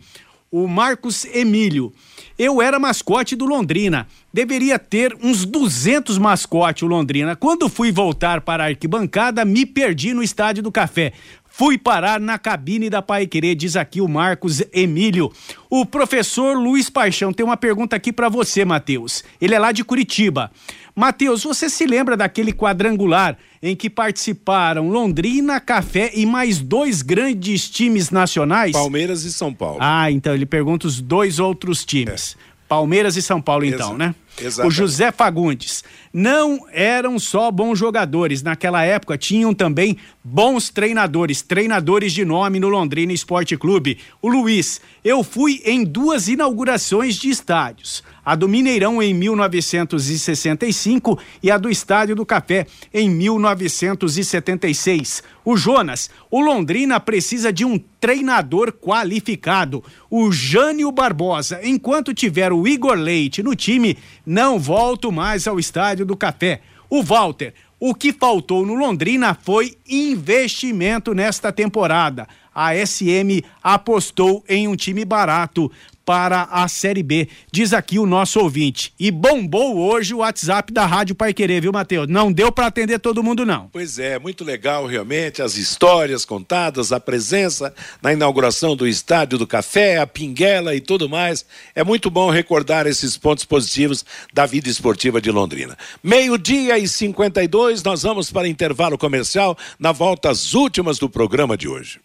[0.52, 1.94] O Marcos Emílio.
[2.38, 4.08] Eu era mascote do Londrina.
[4.34, 7.36] Deveria ter uns 200 mascotes o Londrina.
[7.36, 11.14] Quando fui voltar para a arquibancada, me perdi no Estádio do Café.
[11.52, 15.32] Fui parar na cabine da Pai Querer, diz aqui o Marcos Emílio.
[15.70, 19.24] O professor Luiz Paixão tem uma pergunta aqui para você, Matheus.
[19.42, 20.52] Ele é lá de Curitiba.
[20.96, 27.70] Matheus, você se lembra daquele quadrangular em que participaram Londrina, Café e mais dois grandes
[27.70, 28.72] times nacionais?
[28.72, 29.78] Palmeiras e São Paulo.
[29.80, 32.38] Ah, então ele pergunta os dois outros times.
[32.46, 32.50] É.
[32.68, 34.14] Palmeiras e São Paulo, então, né?
[34.42, 34.68] Exatamente.
[34.68, 35.84] O José Fagundes.
[36.12, 38.42] Não eram só bons jogadores.
[38.42, 44.00] Naquela época tinham também bons treinadores, treinadores de nome no Londrina Esporte Clube.
[44.22, 51.50] O Luiz, eu fui em duas inaugurações de estádios a do Mineirão em 1965 e
[51.50, 55.24] a do Estádio do Café em 1976.
[55.44, 59.84] O Jonas, o Londrina precisa de um treinador qualificado.
[60.12, 63.98] O Jânio Barbosa, enquanto tiver o Igor Leite no time,
[64.30, 66.62] não volto mais ao Estádio do Café.
[66.88, 72.28] O Walter, o que faltou no Londrina foi investimento nesta temporada.
[72.54, 75.72] A SM apostou em um time barato
[76.10, 78.92] para a Série B, diz aqui o nosso ouvinte.
[79.00, 82.08] E bombou hoje o WhatsApp da Rádio Pai Querer, viu, Matheus?
[82.08, 83.70] Não deu para atender todo mundo, não.
[83.72, 89.46] Pois é, muito legal realmente, as histórias contadas, a presença na inauguração do Estádio do
[89.46, 91.46] Café, a Pinguela e tudo mais.
[91.76, 94.04] É muito bom recordar esses pontos positivos
[94.34, 95.78] da vida esportiva de Londrina.
[96.02, 101.68] Meio-dia e 52, nós vamos para intervalo comercial, na volta às últimas do programa de
[101.68, 102.00] hoje.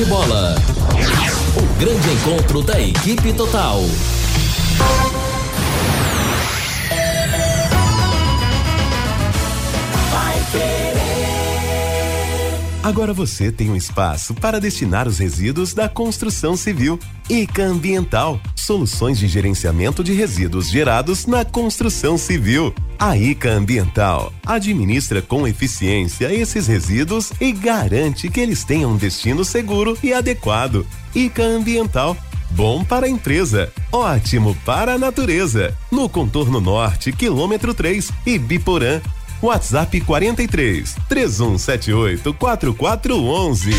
[0.00, 0.54] Bate bola.
[1.56, 3.82] O grande encontro da equipe total.
[12.82, 16.98] Agora você tem um espaço para destinar os resíduos da construção civil.
[17.28, 22.74] ICA Ambiental, soluções de gerenciamento de resíduos gerados na construção civil.
[22.98, 29.44] A ICA Ambiental administra com eficiência esses resíduos e garante que eles tenham um destino
[29.44, 30.86] seguro e adequado.
[31.14, 32.16] ICA Ambiental
[32.52, 35.76] Bom para a empresa, ótimo para a natureza.
[35.90, 39.00] No contorno norte, quilômetro 3 e Biporã.
[39.42, 43.70] WhatsApp 43 3178 4411.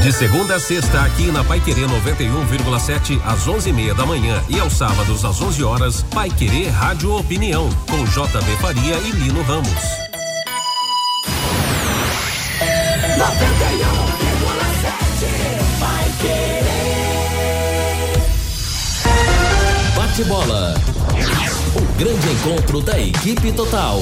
[0.00, 4.72] De segunda a sexta, aqui na Pai Querer 91,7 às 11:30 da manhã e aos
[4.74, 10.04] sábados às 11 horas, Pai Querer Rádio Opinião com JB Faria e Lino Ramos.
[13.16, 13.93] 91,7
[20.14, 20.74] Bate bola.
[21.74, 23.98] O grande encontro da equipe total.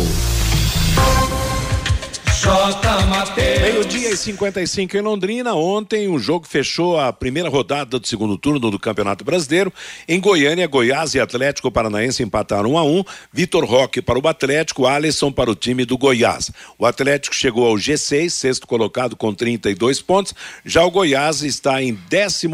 [3.60, 5.54] Meio-dia e 55 em Londrina.
[5.54, 9.72] Ontem o jogo fechou a primeira rodada do segundo turno do Campeonato Brasileiro.
[10.08, 13.04] Em Goiânia, Goiás e Atlético Paranaense empataram 1 a 1.
[13.32, 16.50] Vitor Roque para o Atlético, Alisson para o time do Goiás.
[16.76, 20.34] O Atlético chegou ao G6, sexto colocado com 32 pontos.
[20.64, 22.48] Já o Goiás está em 15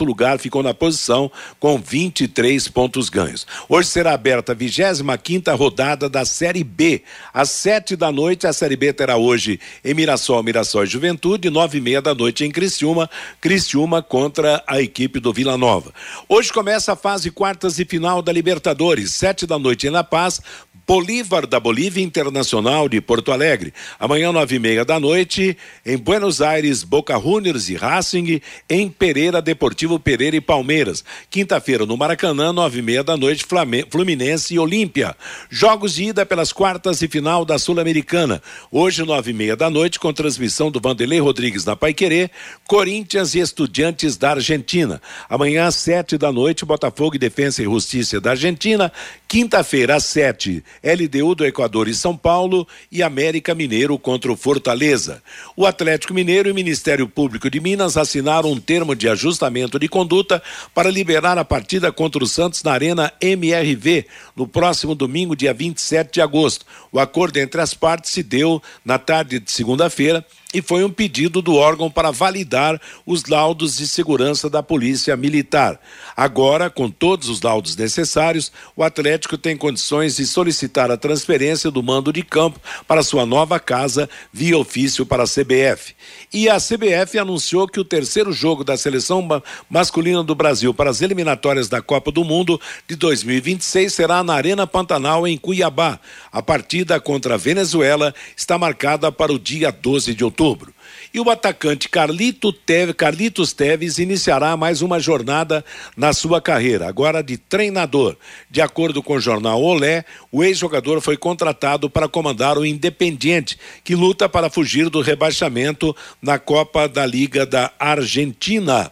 [0.00, 3.46] lugar, ficou na posição com 23 pontos ganhos.
[3.70, 7.02] Hoje será aberta a 25 quinta rodada da Série B.
[7.32, 11.78] Às sete da noite, a Série B terá hoje hoje em Mirassol, Mirassol Juventude, nove
[11.78, 13.08] e meia da noite em Criciúma,
[13.40, 15.92] Criciúma contra a equipe do Vila Nova.
[16.28, 20.40] Hoje começa a fase quartas e final da Libertadores, sete da noite em La Paz,
[20.86, 23.72] Bolívar da Bolívia Internacional de Porto Alegre.
[23.96, 25.56] Amanhã, nove e meia da noite,
[25.86, 31.04] em Buenos Aires, Boca Juniors e Racing, em Pereira, Deportivo Pereira e Palmeiras.
[31.30, 33.46] Quinta-feira, no Maracanã, nove e meia da noite,
[33.88, 35.16] Fluminense e Olímpia.
[35.48, 38.42] Jogos de ida pelas quartas e final da Sul-Americana.
[38.68, 42.30] Hoje, nove e meia da noite, com transmissão do Vanderlei Rodrigues na Paiquerê,
[42.66, 45.00] Corinthians e Estudiantes da Argentina.
[45.28, 48.90] Amanhã, às sete da noite, Botafogo e Defensa e Justiça da Argentina.
[49.28, 55.22] Quinta-feira, às sete, LDU do Equador e São Paulo e América Mineiro contra o Fortaleza.
[55.54, 59.86] O Atlético Mineiro e o Ministério Público de Minas assinaram um termo de ajustamento de
[59.86, 60.42] conduta
[60.74, 64.06] para liberar a partida contra o Santos na Arena MRV
[64.40, 66.64] no próximo domingo, dia 27 de agosto.
[66.90, 71.40] O acordo entre as partes se deu na tarde de segunda-feira e foi um pedido
[71.40, 75.80] do órgão para validar os laudos de segurança da Polícia Militar.
[76.16, 81.82] Agora, com todos os laudos necessários, o Atlético tem condições de solicitar a transferência do
[81.82, 85.94] mando de campo para sua nova casa via ofício para a CBF.
[86.32, 89.26] E a CBF anunciou que o terceiro jogo da seleção
[89.68, 94.66] masculina do Brasil para as eliminatórias da Copa do Mundo de 2026 será na Arena
[94.66, 96.00] Pantanal, em Cuiabá.
[96.32, 100.72] A partida contra a Venezuela está marcada para o dia 12 de outubro.
[101.12, 105.64] E o atacante Carlito Teve, Carlitos Teves iniciará mais uma jornada
[105.96, 108.16] na sua carreira, agora de treinador.
[108.48, 113.94] De acordo com o jornal Olé, o ex-jogador foi contratado para comandar o Independiente, que
[113.94, 118.90] luta para fugir do rebaixamento na Copa da Liga da Argentina.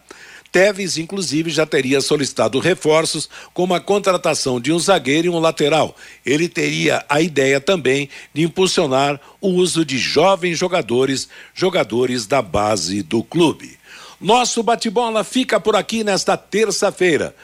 [0.50, 5.94] Teves, inclusive, já teria solicitado reforços, como a contratação de um zagueiro e um lateral.
[6.24, 13.02] Ele teria a ideia também de impulsionar o uso de jovens jogadores, jogadores da base
[13.02, 13.78] do clube.
[14.20, 17.34] Nosso bate-bola fica por aqui nesta terça-feira.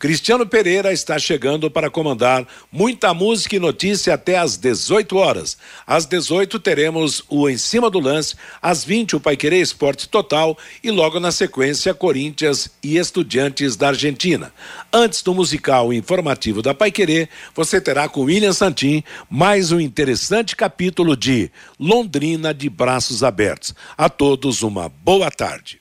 [0.00, 5.58] Cristiano Pereira está chegando para comandar muita música e notícia até às 18 horas.
[5.86, 10.90] Às 18 teremos o Em Cima do Lance, às 20 o Paiquerê Esporte Total e
[10.90, 14.50] logo na sequência Corinthians e Estudiantes da Argentina.
[14.90, 21.14] Antes do musical informativo da Paiquerê, você terá com William Santin mais um interessante capítulo
[21.14, 23.74] de Londrina de Braços Abertos.
[23.98, 25.78] A todos uma boa tarde.